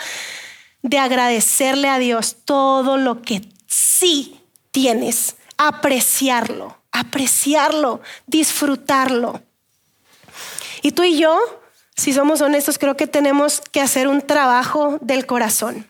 de 0.82 0.97
agradecerle 0.97 1.89
a 1.89 2.00
Dios 2.00 2.38
todo 2.45 2.95
lo 2.95 3.21
que 3.21 3.41
sí 3.65 4.37
tienes, 4.78 5.38
apreciarlo, 5.58 6.78
apreciarlo, 6.92 8.00
disfrutarlo. 8.28 9.42
Y 10.84 10.92
tú 10.92 11.02
y 11.02 11.18
yo, 11.18 11.36
si 11.96 12.13
somos 12.13 12.42
honestos, 12.42 12.78
creo 12.78 12.96
que 12.96 13.08
tenemos 13.08 13.60
que 13.72 13.82
hacer 13.82 14.08
un 14.08 14.22
trabajo 14.22 15.00
del 15.02 15.26
corazón. 15.26 15.90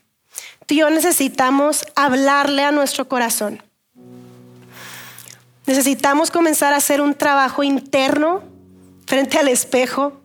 Tú 0.66 0.76
y 0.76 0.78
yo 0.78 0.90
necesitamos 0.90 1.86
hablarle 1.98 2.64
a 2.64 2.72
nuestro 2.72 3.10
corazón. 3.10 3.62
Necesitamos 5.66 6.32
comenzar 6.32 6.72
a 6.72 6.78
hacer 6.78 7.02
un 7.02 7.14
trabajo 7.14 7.64
interno 7.64 8.42
frente 9.06 9.38
al 9.38 9.50
espejo 9.50 10.22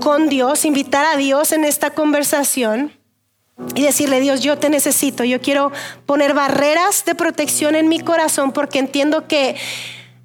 con 0.00 0.30
Dios, 0.30 0.64
invitar 0.64 1.04
a 1.04 1.18
Dios 1.18 1.52
en 1.52 1.66
esta 1.66 1.90
conversación 1.90 2.98
y 3.74 3.82
decirle, 3.82 4.20
Dios, 4.20 4.40
yo 4.40 4.58
te 4.58 4.70
necesito, 4.70 5.24
yo 5.24 5.40
quiero 5.40 5.72
poner 6.06 6.34
barreras 6.34 7.04
de 7.04 7.14
protección 7.14 7.74
en 7.74 7.88
mi 7.88 8.00
corazón 8.00 8.52
porque 8.52 8.78
entiendo 8.78 9.26
que 9.26 9.56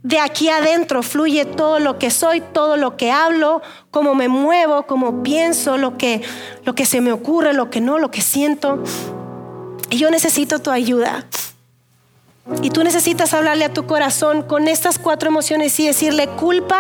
de 0.04 0.20
aquí 0.20 0.50
adentro 0.50 1.02
fluye 1.02 1.46
todo 1.46 1.80
lo 1.80 1.98
que 1.98 2.12
soy, 2.12 2.40
todo 2.40 2.78
lo 2.78 2.96
que 2.96 3.12
hablo, 3.12 3.64
cómo 3.90 4.14
me 4.14 4.28
muevo, 4.28 4.84
cómo 4.84 5.24
pienso, 5.24 5.78
lo 5.78 5.98
que, 5.98 6.22
lo 6.64 6.76
que 6.76 6.86
se 6.86 7.02
me 7.02 7.12
ocurre, 7.12 7.54
lo 7.54 7.72
que 7.72 7.82
no, 7.82 7.98
lo 7.98 8.12
que 8.12 8.22
siento. 8.22 8.84
Y 9.90 9.98
yo 9.98 10.12
necesito 10.12 10.60
tu 10.60 10.70
ayuda. 10.70 11.26
Y 12.62 12.70
tú 12.70 12.84
necesitas 12.84 13.34
hablarle 13.34 13.66
a 13.66 13.74
tu 13.74 13.88
corazón 13.88 14.44
con 14.44 14.68
estas 14.68 15.00
cuatro 15.00 15.30
emociones 15.30 15.80
y 15.80 15.88
decirle 15.88 16.28
culpa, 16.28 16.80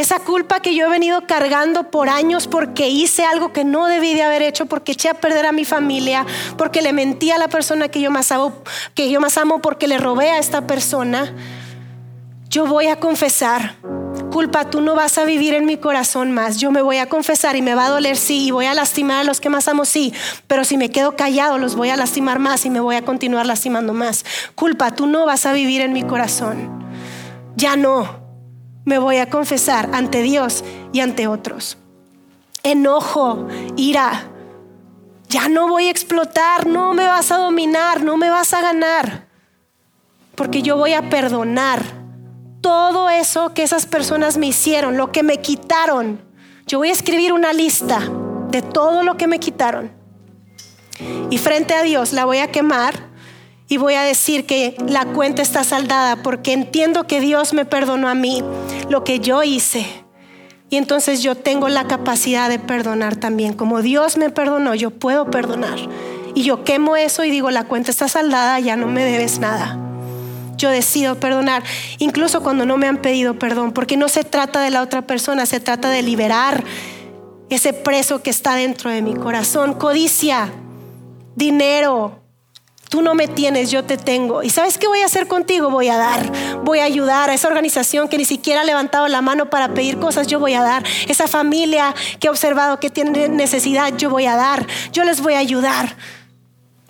esa 0.00 0.20
culpa 0.20 0.60
que 0.60 0.76
yo 0.76 0.86
he 0.86 0.88
venido 0.88 1.26
cargando 1.26 1.90
por 1.90 2.08
años 2.08 2.46
porque 2.46 2.88
hice 2.88 3.24
algo 3.24 3.52
que 3.52 3.64
no 3.64 3.86
debí 3.86 4.14
de 4.14 4.22
haber 4.22 4.42
hecho, 4.42 4.66
porque 4.66 4.92
eché 4.92 5.08
a 5.08 5.14
perder 5.14 5.44
a 5.44 5.50
mi 5.50 5.64
familia, 5.64 6.24
porque 6.56 6.82
le 6.82 6.92
mentí 6.92 7.32
a 7.32 7.38
la 7.38 7.48
persona 7.48 7.88
que 7.88 8.00
yo 8.00 8.12
más 8.12 8.30
amo, 8.30 8.62
que 8.94 9.10
yo 9.10 9.20
más 9.20 9.36
amo 9.38 9.60
porque 9.60 9.88
le 9.88 9.98
robé 9.98 10.30
a 10.30 10.38
esta 10.38 10.68
persona. 10.68 11.34
Yo 12.48 12.64
voy 12.66 12.86
a 12.86 13.00
confesar. 13.00 13.74
Culpa, 14.30 14.70
tú 14.70 14.82
no 14.82 14.94
vas 14.94 15.18
a 15.18 15.24
vivir 15.24 15.54
en 15.54 15.66
mi 15.66 15.76
corazón 15.76 16.30
más. 16.30 16.58
Yo 16.58 16.70
me 16.70 16.80
voy 16.80 16.98
a 16.98 17.08
confesar 17.08 17.56
y 17.56 17.62
me 17.62 17.74
va 17.74 17.86
a 17.86 17.90
doler, 17.90 18.16
sí, 18.16 18.46
y 18.46 18.50
voy 18.52 18.66
a 18.66 18.74
lastimar 18.74 19.18
a 19.18 19.24
los 19.24 19.40
que 19.40 19.50
más 19.50 19.66
amo, 19.66 19.84
sí. 19.84 20.14
Pero 20.46 20.62
si 20.62 20.76
me 20.76 20.90
quedo 20.90 21.16
callado, 21.16 21.58
los 21.58 21.74
voy 21.74 21.90
a 21.90 21.96
lastimar 21.96 22.38
más 22.38 22.64
y 22.64 22.70
me 22.70 22.78
voy 22.78 22.94
a 22.94 23.02
continuar 23.02 23.46
lastimando 23.46 23.94
más. 23.94 24.24
Culpa, 24.54 24.92
tú 24.92 25.08
no 25.08 25.26
vas 25.26 25.44
a 25.44 25.52
vivir 25.52 25.80
en 25.80 25.92
mi 25.92 26.04
corazón. 26.04 26.86
Ya 27.56 27.74
no 27.74 28.17
me 28.88 28.98
voy 28.98 29.18
a 29.18 29.28
confesar 29.28 29.90
ante 29.92 30.22
Dios 30.22 30.64
y 30.94 31.00
ante 31.00 31.26
otros. 31.26 31.76
Enojo, 32.62 33.46
ira, 33.76 34.24
ya 35.28 35.50
no 35.50 35.68
voy 35.68 35.88
a 35.88 35.90
explotar, 35.90 36.66
no 36.66 36.94
me 36.94 37.06
vas 37.06 37.30
a 37.30 37.36
dominar, 37.36 38.02
no 38.02 38.16
me 38.16 38.30
vas 38.30 38.54
a 38.54 38.62
ganar, 38.62 39.26
porque 40.34 40.62
yo 40.62 40.78
voy 40.78 40.94
a 40.94 41.10
perdonar 41.10 41.82
todo 42.62 43.10
eso 43.10 43.52
que 43.52 43.62
esas 43.62 43.84
personas 43.84 44.38
me 44.38 44.46
hicieron, 44.46 44.96
lo 44.96 45.12
que 45.12 45.22
me 45.22 45.42
quitaron. 45.42 46.22
Yo 46.66 46.78
voy 46.78 46.88
a 46.88 46.92
escribir 46.92 47.34
una 47.34 47.52
lista 47.52 48.00
de 48.48 48.62
todo 48.62 49.02
lo 49.02 49.18
que 49.18 49.26
me 49.26 49.38
quitaron. 49.38 49.92
Y 51.28 51.36
frente 51.36 51.74
a 51.74 51.82
Dios 51.82 52.14
la 52.14 52.24
voy 52.24 52.38
a 52.38 52.50
quemar 52.50 53.07
y 53.68 53.76
voy 53.76 53.94
a 53.94 54.02
decir 54.02 54.46
que 54.46 54.76
la 54.86 55.04
cuenta 55.04 55.42
está 55.42 55.62
saldada 55.62 56.16
porque 56.22 56.52
entiendo 56.52 57.06
que 57.06 57.20
Dios 57.20 57.52
me 57.52 57.66
perdonó 57.66 58.08
a 58.08 58.14
mí 58.14 58.42
lo 58.88 59.04
que 59.04 59.20
yo 59.20 59.42
hice. 59.42 59.86
Y 60.70 60.76
entonces 60.76 61.22
yo 61.22 61.34
tengo 61.34 61.68
la 61.68 61.86
capacidad 61.86 62.48
de 62.48 62.58
perdonar 62.58 63.16
también. 63.16 63.54
Como 63.54 63.80
Dios 63.82 64.16
me 64.16 64.30
perdonó, 64.30 64.74
yo 64.74 64.90
puedo 64.90 65.30
perdonar. 65.30 65.78
Y 66.34 66.42
yo 66.42 66.64
quemo 66.64 66.96
eso 66.96 67.24
y 67.24 67.30
digo, 67.30 67.50
la 67.50 67.64
cuenta 67.64 67.90
está 67.90 68.08
saldada, 68.08 68.58
ya 68.60 68.76
no 68.76 68.86
me 68.86 69.04
debes 69.04 69.38
nada. 69.38 69.78
Yo 70.56 70.70
decido 70.70 71.14
perdonar, 71.20 71.62
incluso 71.98 72.42
cuando 72.42 72.66
no 72.66 72.76
me 72.76 72.86
han 72.86 72.98
pedido 72.98 73.38
perdón, 73.38 73.72
porque 73.72 73.96
no 73.96 74.08
se 74.08 74.24
trata 74.24 74.60
de 74.60 74.70
la 74.70 74.82
otra 74.82 75.06
persona, 75.06 75.46
se 75.46 75.60
trata 75.60 75.88
de 75.88 76.02
liberar 76.02 76.64
ese 77.48 77.72
preso 77.72 78.22
que 78.22 78.30
está 78.30 78.56
dentro 78.56 78.90
de 78.90 79.00
mi 79.00 79.14
corazón. 79.14 79.74
Codicia, 79.74 80.52
dinero, 81.36 82.22
Tú 82.88 83.02
no 83.02 83.14
me 83.14 83.28
tienes, 83.28 83.70
yo 83.70 83.84
te 83.84 83.98
tengo. 83.98 84.42
¿Y 84.42 84.48
sabes 84.50 84.78
qué 84.78 84.88
voy 84.88 85.00
a 85.00 85.06
hacer 85.06 85.26
contigo? 85.26 85.70
Voy 85.70 85.88
a 85.88 85.98
dar. 85.98 86.62
Voy 86.64 86.78
a 86.78 86.84
ayudar 86.84 87.28
a 87.28 87.34
esa 87.34 87.48
organización 87.48 88.08
que 88.08 88.16
ni 88.16 88.24
siquiera 88.24 88.62
ha 88.62 88.64
levantado 88.64 89.06
la 89.08 89.20
mano 89.20 89.50
para 89.50 89.74
pedir 89.74 89.98
cosas. 89.98 90.26
Yo 90.26 90.40
voy 90.40 90.54
a 90.54 90.62
dar. 90.62 90.84
Esa 91.06 91.28
familia 91.28 91.94
que 92.18 92.28
he 92.28 92.30
observado 92.30 92.80
que 92.80 92.88
tiene 92.88 93.28
necesidad, 93.28 93.94
yo 93.96 94.08
voy 94.08 94.24
a 94.24 94.36
dar. 94.36 94.66
Yo 94.92 95.04
les 95.04 95.20
voy 95.20 95.34
a 95.34 95.38
ayudar. 95.38 95.96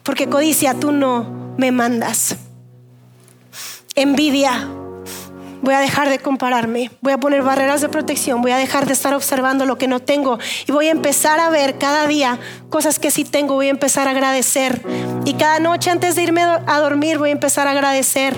Porque 0.05 0.29
codicia, 0.29 0.75
tú 0.75 0.93
no 0.93 1.55
me 1.57 1.73
mandas. 1.73 2.37
Envidia, 3.97 4.69
Voy 5.63 5.75
a 5.75 5.81
dejar 5.81 6.09
de 6.09 6.19
compararme, 6.19 6.91
voy 7.01 7.13
a 7.13 7.19
poner 7.19 7.43
barreras 7.43 7.81
de 7.81 7.89
protección, 7.89 8.43
voy 8.43 8.53
a 8.53 8.57
dejar 8.57 8.87
de 8.87 8.93
estar 8.93 9.15
observando 9.15 9.67
lo 9.67 9.77
que 9.77 9.89
no 9.89 10.01
tengo 10.01 10.39
y 10.67 10.73
voy 10.73 10.89
a 10.89 10.91
empezar 10.91 11.41
a 11.41 11.51
ver 11.51 11.79
cada 11.79 12.07
día 12.07 12.39
cosas 12.71 12.99
que 12.99 13.11
sí 13.11 13.25
tengo, 13.25 13.55
voy 13.55 13.67
a 13.67 13.71
empezar 13.71 14.09
a 14.09 14.13
agradecer. 14.13 14.81
Y 15.25 15.35
cada 15.35 15.59
noche 15.61 15.91
antes 15.91 16.15
de 16.15 16.23
irme 16.23 16.43
a 16.43 16.79
dormir 16.81 17.19
voy 17.19 17.31
a 17.31 17.33
empezar 17.33 17.67
a 17.67 17.73
agradecer. 17.73 18.37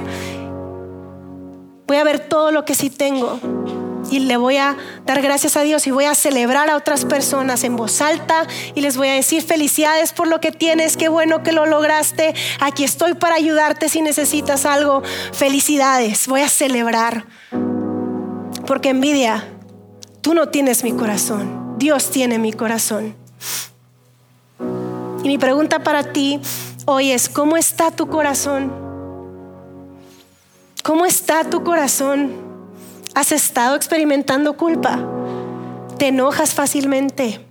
Voy 1.87 1.97
a 1.97 2.05
ver 2.05 2.21
todo 2.21 2.53
lo 2.53 2.65
que 2.65 2.75
sí 2.75 2.89
tengo 2.89 3.41
y 4.11 4.19
le 4.19 4.37
voy 4.37 4.57
a 4.57 4.77
dar 5.07 5.23
gracias 5.23 5.57
a 5.57 5.63
Dios 5.63 5.87
y 5.87 5.91
voy 5.91 6.05
a 6.05 6.15
celebrar 6.15 6.69
a 6.69 6.77
otras 6.77 7.05
personas 7.05 7.65
en 7.65 7.77
voz 7.77 8.01
alta 8.01 8.47
y 8.75 8.81
les 8.81 8.97
voy 8.97 9.09
a 9.09 9.15
decir 9.15 9.43
felicidades 9.43 10.13
por 10.13 10.27
lo 10.27 10.41
que 10.41 10.51
tienes, 10.51 10.97
qué 10.97 11.09
bueno 11.09 11.43
que 11.43 11.53
lo 11.53 11.67
lograste, 11.67 12.35
aquí 12.61 12.85
estoy 12.85 13.15
para 13.15 13.37
ayudarte 13.37 13.89
si 13.89 14.03
necesitas 14.03 14.67
algo, 14.67 15.03
felicidades, 15.33 16.27
voy 16.27 16.43
a 16.43 16.49
celebrar. 16.49 17.25
Porque 18.67 18.91
envidia, 18.91 19.49
tú 20.21 20.35
no 20.35 20.49
tienes 20.49 20.85
mi 20.85 20.93
corazón, 20.93 21.77
Dios 21.79 22.11
tiene 22.11 22.39
mi 22.39 22.53
corazón. 22.53 23.15
Y 25.23 25.29
mi 25.29 25.39
pregunta 25.39 25.83
para 25.83 26.13
ti 26.13 26.41
hoy 26.87 27.13
es, 27.13 27.29
¿cómo 27.29 27.57
está 27.57 27.91
tu 27.91 28.09
corazón? 28.09 28.73
¿Cómo 30.83 31.05
está 31.05 31.45
tu 31.45 31.63
corazón? 31.63 32.50
¿Has 33.15 33.33
estado 33.33 33.77
experimentando 33.77 34.57
culpa? 34.57 35.01
¿Te 35.99 36.09
enojas 36.09 36.55
fácilmente? 36.55 37.45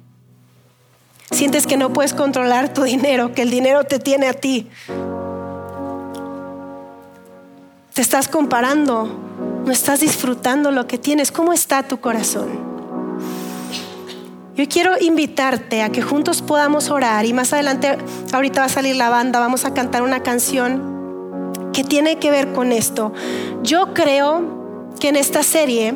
¿Sientes 1.32 1.68
que 1.68 1.78
no 1.78 1.92
puedes 1.94 2.14
controlar 2.14 2.74
tu 2.74 2.84
dinero, 2.84 3.34
que 3.34 3.44
el 3.44 3.52
dinero 3.52 3.84
te 3.84 4.00
tiene 4.00 4.28
a 4.28 4.34
ti? 4.34 4.70
¿Te 7.94 8.02
estás 8.02 8.28
comparando? 8.28 9.08
¿No 9.66 9.72
estás 9.72 10.00
disfrutando 10.00 10.72
lo 10.72 10.88
que 10.88 10.98
tienes? 10.98 11.32
¿Cómo 11.32 11.54
está 11.54 11.84
tu 11.84 12.00
corazón? 12.00 12.48
Yo 14.56 14.68
quiero 14.68 14.94
invitarte 15.00 15.84
a 15.84 15.90
que 15.90 16.02
juntos 16.02 16.42
podamos 16.42 16.90
orar 16.90 17.26
y 17.26 17.34
más 17.34 17.54
adelante, 17.54 17.98
ahorita 18.34 18.62
va 18.62 18.66
a 18.66 18.70
salir 18.70 18.96
la 18.96 19.10
banda, 19.10 19.40
vamos 19.40 19.66
a 19.66 19.74
cantar 19.74 20.02
una 20.02 20.22
canción 20.22 21.52
que 21.74 21.84
tiene 21.84 22.18
que 22.18 22.32
ver 22.32 22.52
con 22.54 22.72
esto. 22.72 23.14
Yo 23.64 23.94
creo 23.94 24.59
que 25.00 25.08
en 25.10 25.16
esta 25.16 25.44
serie 25.44 25.94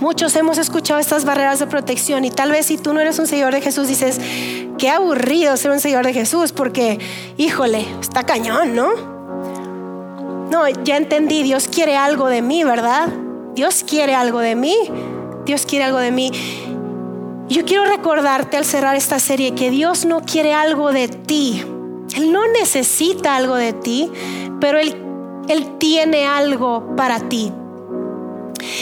muchos 0.00 0.34
hemos 0.36 0.58
escuchado 0.58 1.00
estas 1.00 1.24
barreras 1.24 1.58
de 1.58 1.66
protección 1.66 2.24
y 2.24 2.30
tal 2.30 2.50
vez 2.50 2.66
si 2.66 2.78
tú 2.78 2.94
no 2.94 3.00
eres 3.00 3.18
un 3.18 3.26
seguidor 3.26 3.52
de 3.52 3.60
Jesús 3.60 3.88
dices, 3.88 4.20
qué 4.78 4.88
aburrido 4.88 5.56
ser 5.56 5.70
un 5.70 5.80
seguidor 5.80 6.06
de 6.06 6.12
Jesús 6.12 6.52
porque, 6.52 6.98
híjole, 7.36 7.86
está 8.00 8.24
cañón, 8.24 8.74
¿no? 8.74 9.14
No, 10.50 10.68
ya 10.84 10.96
entendí, 10.96 11.42
Dios 11.42 11.68
quiere 11.68 11.96
algo 11.96 12.28
de 12.28 12.42
mí, 12.42 12.64
¿verdad? 12.64 13.08
Dios 13.54 13.84
quiere 13.88 14.14
algo 14.14 14.40
de 14.40 14.54
mí, 14.54 14.76
Dios 15.44 15.66
quiere 15.66 15.84
algo 15.84 15.98
de 15.98 16.10
mí. 16.10 16.30
Yo 17.48 17.64
quiero 17.64 17.84
recordarte 17.84 18.56
al 18.56 18.64
cerrar 18.64 18.96
esta 18.96 19.18
serie 19.18 19.54
que 19.54 19.70
Dios 19.70 20.04
no 20.04 20.20
quiere 20.20 20.54
algo 20.54 20.92
de 20.92 21.08
ti. 21.08 21.62
Él 22.16 22.32
no 22.32 22.46
necesita 22.48 23.36
algo 23.36 23.56
de 23.56 23.72
ti, 23.72 24.10
pero 24.60 24.78
Él, 24.78 24.96
Él 25.48 25.78
tiene 25.78 26.26
algo 26.26 26.94
para 26.96 27.20
ti. 27.20 27.52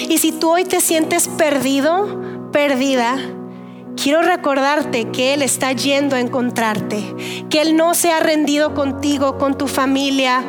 Y 0.09 0.19
si 0.19 0.33
tú 0.33 0.51
hoy 0.51 0.65
te 0.65 0.81
sientes 0.81 1.29
perdido, 1.29 2.51
perdida, 2.53 3.17
quiero 3.97 4.23
recordarte 4.23 5.11
que 5.11 5.35
Él 5.35 5.43
está 5.43 5.73
yendo 5.73 6.17
a 6.17 6.21
encontrarte, 6.21 7.03
que 7.51 7.61
Él 7.61 7.77
no 7.77 7.95
se 7.95 8.11
ha 8.11 8.21
rendido 8.21 8.75
contigo, 8.75 9.39
con 9.39 9.57
tu 9.57 9.69
familia, 9.69 10.45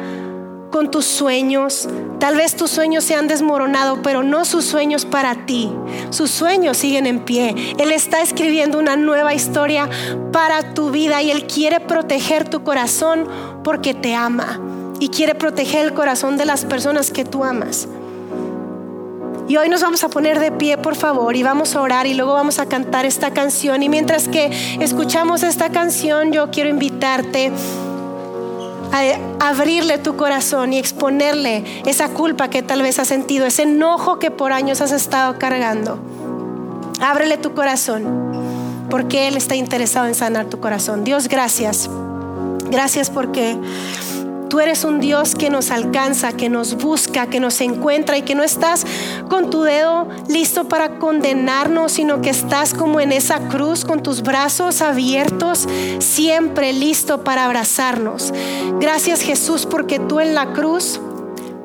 con 0.74 0.90
tus 0.90 1.06
sueños. 1.06 1.88
Tal 2.20 2.36
vez 2.36 2.56
tus 2.56 2.72
sueños 2.72 3.04
se 3.04 3.16
han 3.16 3.28
desmoronado, 3.28 4.02
pero 4.02 4.24
no 4.24 4.44
sus 4.44 4.66
sueños 4.66 5.06
para 5.06 5.46
ti. 5.46 5.72
Sus 6.10 6.32
sueños 6.32 6.78
siguen 6.78 7.06
en 7.06 7.20
pie. 7.20 7.54
Él 7.78 7.92
está 7.92 8.22
escribiendo 8.22 8.80
una 8.80 8.96
nueva 8.96 9.36
historia 9.36 9.88
para 10.32 10.74
tu 10.74 10.90
vida 10.90 11.22
y 11.22 11.30
Él 11.30 11.46
quiere 11.46 11.80
proteger 11.80 12.50
tu 12.50 12.64
corazón 12.64 13.28
porque 13.64 13.94
te 13.94 14.16
ama 14.16 14.60
y 15.00 15.10
quiere 15.10 15.36
proteger 15.36 15.86
el 15.86 15.94
corazón 15.94 16.38
de 16.38 16.46
las 16.46 16.66
personas 16.66 17.12
que 17.12 17.24
tú 17.24 17.44
amas. 17.44 17.88
Y 19.48 19.58
hoy 19.58 19.68
nos 19.68 19.82
vamos 19.82 20.04
a 20.04 20.10
poner 20.10 20.40
de 20.40 20.52
pie, 20.52 20.78
por 20.78 20.96
favor, 20.96 21.36
y 21.36 21.44
vamos 21.44 21.76
a 21.76 21.82
orar 21.82 22.08
y 22.08 22.14
luego 22.14 22.34
vamos 22.34 22.60
a 22.60 22.68
cantar 22.68 23.06
esta 23.06 23.32
canción. 23.32 23.84
Y 23.84 23.90
mientras 23.90 24.30
que 24.30 24.52
escuchamos 24.80 25.44
esta 25.44 25.70
canción, 25.70 26.32
yo 26.32 26.50
quiero 26.50 26.70
invitarte 26.70 27.52
a 29.40 29.50
abrirle 29.50 29.98
tu 29.98 30.16
corazón 30.16 30.72
y 30.72 30.78
exponerle 30.78 31.64
esa 31.86 32.10
culpa 32.10 32.50
que 32.50 32.62
tal 32.62 32.82
vez 32.84 33.00
has 33.00 33.08
sentido, 33.08 33.46
ese 33.46 33.64
enojo 33.64 34.20
que 34.20 34.32
por 34.32 34.54
años 34.54 34.82
has 34.82 34.92
estado 34.92 35.38
cargando. 35.40 36.00
Ábrele 37.02 37.38
tu 37.38 37.54
corazón, 37.54 38.88
porque 38.90 39.28
Él 39.28 39.36
está 39.36 39.56
interesado 39.56 40.08
en 40.08 40.16
sanar 40.16 40.46
tu 40.46 40.60
corazón. 40.60 41.04
Dios, 41.04 41.28
gracias. 41.28 41.90
Gracias 42.70 43.10
porque 43.10 43.58
Tú 44.54 44.60
eres 44.60 44.84
un 44.84 45.00
Dios 45.00 45.34
que 45.34 45.50
nos 45.50 45.72
alcanza, 45.72 46.34
que 46.34 46.48
nos 46.48 46.76
busca, 46.76 47.26
que 47.26 47.40
nos 47.40 47.60
encuentra 47.60 48.20
y 48.20 48.22
que 48.22 48.36
no 48.36 48.44
estás 48.44 48.86
con 49.28 49.50
tu 49.50 49.64
dedo 49.64 50.08
listo 50.28 50.66
para 50.66 51.00
condenarnos, 51.00 51.94
sino 51.94 52.22
que 52.22 52.30
estás 52.30 52.76
como 52.76 53.00
en 53.00 53.12
esa 53.12 53.48
cruz 53.48 53.84
con 53.84 54.04
tus 54.04 54.22
brazos 54.22 54.84
abiertos, 54.84 55.68
siempre 55.98 56.72
listo 56.72 57.24
para 57.24 57.46
abrazarnos. 57.46 58.32
Gracias 58.80 59.22
Jesús 59.22 59.66
porque 59.66 59.98
tú 59.98 60.20
en 60.20 60.36
la 60.36 60.54
cruz 60.54 61.00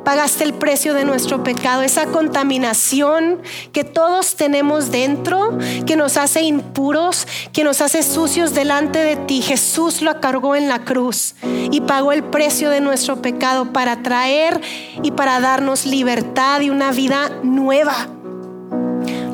pagaste 0.08 0.42
el 0.42 0.54
precio 0.54 0.94
de 0.94 1.04
nuestro 1.04 1.44
pecado, 1.44 1.82
esa 1.82 2.06
contaminación 2.06 3.42
que 3.72 3.84
todos 3.84 4.36
tenemos 4.36 4.90
dentro, 4.90 5.58
que 5.84 5.96
nos 5.96 6.16
hace 6.16 6.40
impuros, 6.40 7.28
que 7.52 7.62
nos 7.62 7.82
hace 7.82 8.02
sucios 8.02 8.54
delante 8.54 9.00
de 9.00 9.16
ti. 9.16 9.42
Jesús 9.42 10.00
lo 10.00 10.18
cargó 10.18 10.56
en 10.56 10.66
la 10.66 10.86
cruz 10.86 11.34
y 11.70 11.82
pagó 11.82 12.12
el 12.12 12.24
precio 12.24 12.70
de 12.70 12.80
nuestro 12.80 13.20
pecado 13.20 13.74
para 13.74 14.02
traer 14.02 14.62
y 15.02 15.10
para 15.10 15.40
darnos 15.40 15.84
libertad 15.84 16.62
y 16.62 16.70
una 16.70 16.90
vida 16.90 17.28
nueva. 17.42 18.08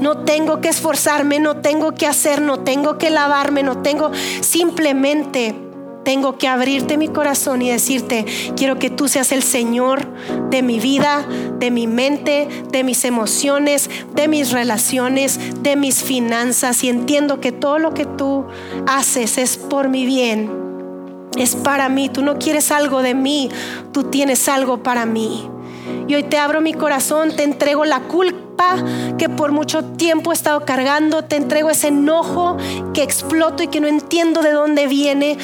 No 0.01 0.25
tengo 0.25 0.61
que 0.61 0.71
esforzarme, 0.71 1.39
no 1.39 1.59
tengo 1.59 1.95
que 1.95 2.09
hacer, 2.09 2.43
no 2.43 2.65
tengo 2.65 2.99
que 2.99 3.11
lavarme, 3.11 3.63
no 3.63 3.81
tengo 3.81 4.11
simplemente 4.41 5.55
tengo 6.05 6.39
que 6.39 6.49
abrirte 6.49 6.97
mi 6.97 7.09
corazón 7.09 7.63
y 7.63 7.71
decirte, 7.71 8.27
quiero 8.57 8.79
que 8.79 8.91
tú 8.91 9.09
seas 9.09 9.33
el 9.33 9.43
Señor 9.43 10.07
de 10.51 10.63
mi 10.63 10.79
vida, 10.79 11.27
de 11.59 11.71
mi 11.71 11.87
mente, 11.87 12.47
de 12.71 12.85
mis 12.85 13.05
emociones, 13.05 13.91
de 14.15 14.29
mis 14.29 14.53
relaciones, 14.53 15.41
de 15.63 15.77
mis 15.77 16.03
finanzas. 16.05 16.85
Y 16.85 16.89
entiendo 16.89 17.41
que 17.41 17.53
todo 17.53 17.79
lo 17.79 17.95
que 17.95 18.05
tú 18.05 18.45
haces 18.87 19.39
es 19.39 19.57
por 19.57 19.89
mi 19.89 20.07
bien, 20.07 20.51
es 21.37 21.57
para 21.57 21.89
mí. 21.89 22.09
Tú 22.09 22.23
no 22.23 22.39
quieres 22.39 22.71
algo 22.71 23.03
de 23.03 23.15
mí, 23.15 23.51
tú 23.93 24.05
tienes 24.05 24.49
algo 24.49 24.83
para 24.83 25.07
mí. 25.07 25.49
Y 26.07 26.15
hoy 26.15 26.23
te 26.23 26.39
abro 26.39 26.61
mi 26.61 26.75
corazón, 26.75 27.35
te 27.35 27.43
entrego 27.43 27.85
la 27.85 28.01
culpa 28.01 28.77
que 29.19 29.29
por 29.29 29.53
mucho 29.53 29.85
tiempo 29.85 30.33
he 30.33 30.35
estado 30.35 30.65
cargando, 30.65 31.25
te 31.25 31.37
entrego 31.37 31.71
ese 31.71 31.89
enojo 31.89 32.57
que 32.93 33.03
exploto 33.03 33.63
y 33.63 33.69
que 33.69 33.81
no 33.81 33.89
entiendo 33.89 34.43
de 34.43 34.53
dónde 34.53 34.87
viene. 34.87 35.39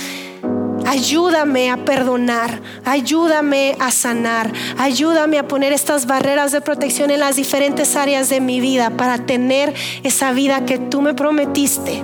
Ayúdame 0.91 1.71
a 1.71 1.77
perdonar, 1.85 2.61
ayúdame 2.85 3.77
a 3.79 3.93
sanar, 3.93 4.53
ayúdame 4.77 5.39
a 5.39 5.47
poner 5.47 5.73
estas 5.73 6.07
barreras 6.07 6.51
de 6.51 6.61
protección 6.61 7.13
en 7.13 7.21
las 7.21 7.37
diferentes 7.37 7.95
áreas 7.95 8.29
de 8.29 8.41
mi 8.41 8.61
vida 8.61 8.91
para 8.91 9.19
tener 9.19 9.73
esa 10.03 10.33
vida 10.33 10.67
que 10.67 10.79
tú 10.79 11.01
me 11.01 11.15
prometiste. 11.15 12.03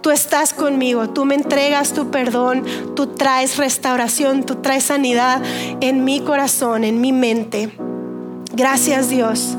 Tú 0.00 0.12
estás 0.12 0.52
conmigo, 0.52 1.10
tú 1.10 1.24
me 1.24 1.34
entregas 1.34 1.92
tu 1.92 2.12
perdón, 2.12 2.62
tú 2.94 3.08
traes 3.08 3.56
restauración, 3.56 4.44
tú 4.44 4.62
traes 4.62 4.84
sanidad 4.84 5.42
en 5.80 6.04
mi 6.04 6.20
corazón, 6.20 6.84
en 6.84 7.00
mi 7.00 7.10
mente. 7.10 7.76
Gracias 8.52 9.10
Dios. 9.10 9.56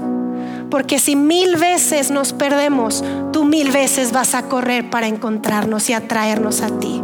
Porque 0.72 0.98
si 0.98 1.18
mil 1.18 1.58
veces 1.58 2.10
nos 2.10 2.32
perdemos, 2.32 3.04
tú 3.34 3.44
mil 3.44 3.74
veces 3.74 4.14
vas 4.14 4.34
a 4.34 4.44
correr 4.44 4.90
para 4.90 5.08
encontrarnos 5.08 5.90
y 5.90 5.94
atraernos 5.94 6.62
a 6.62 6.80
ti. 6.80 7.04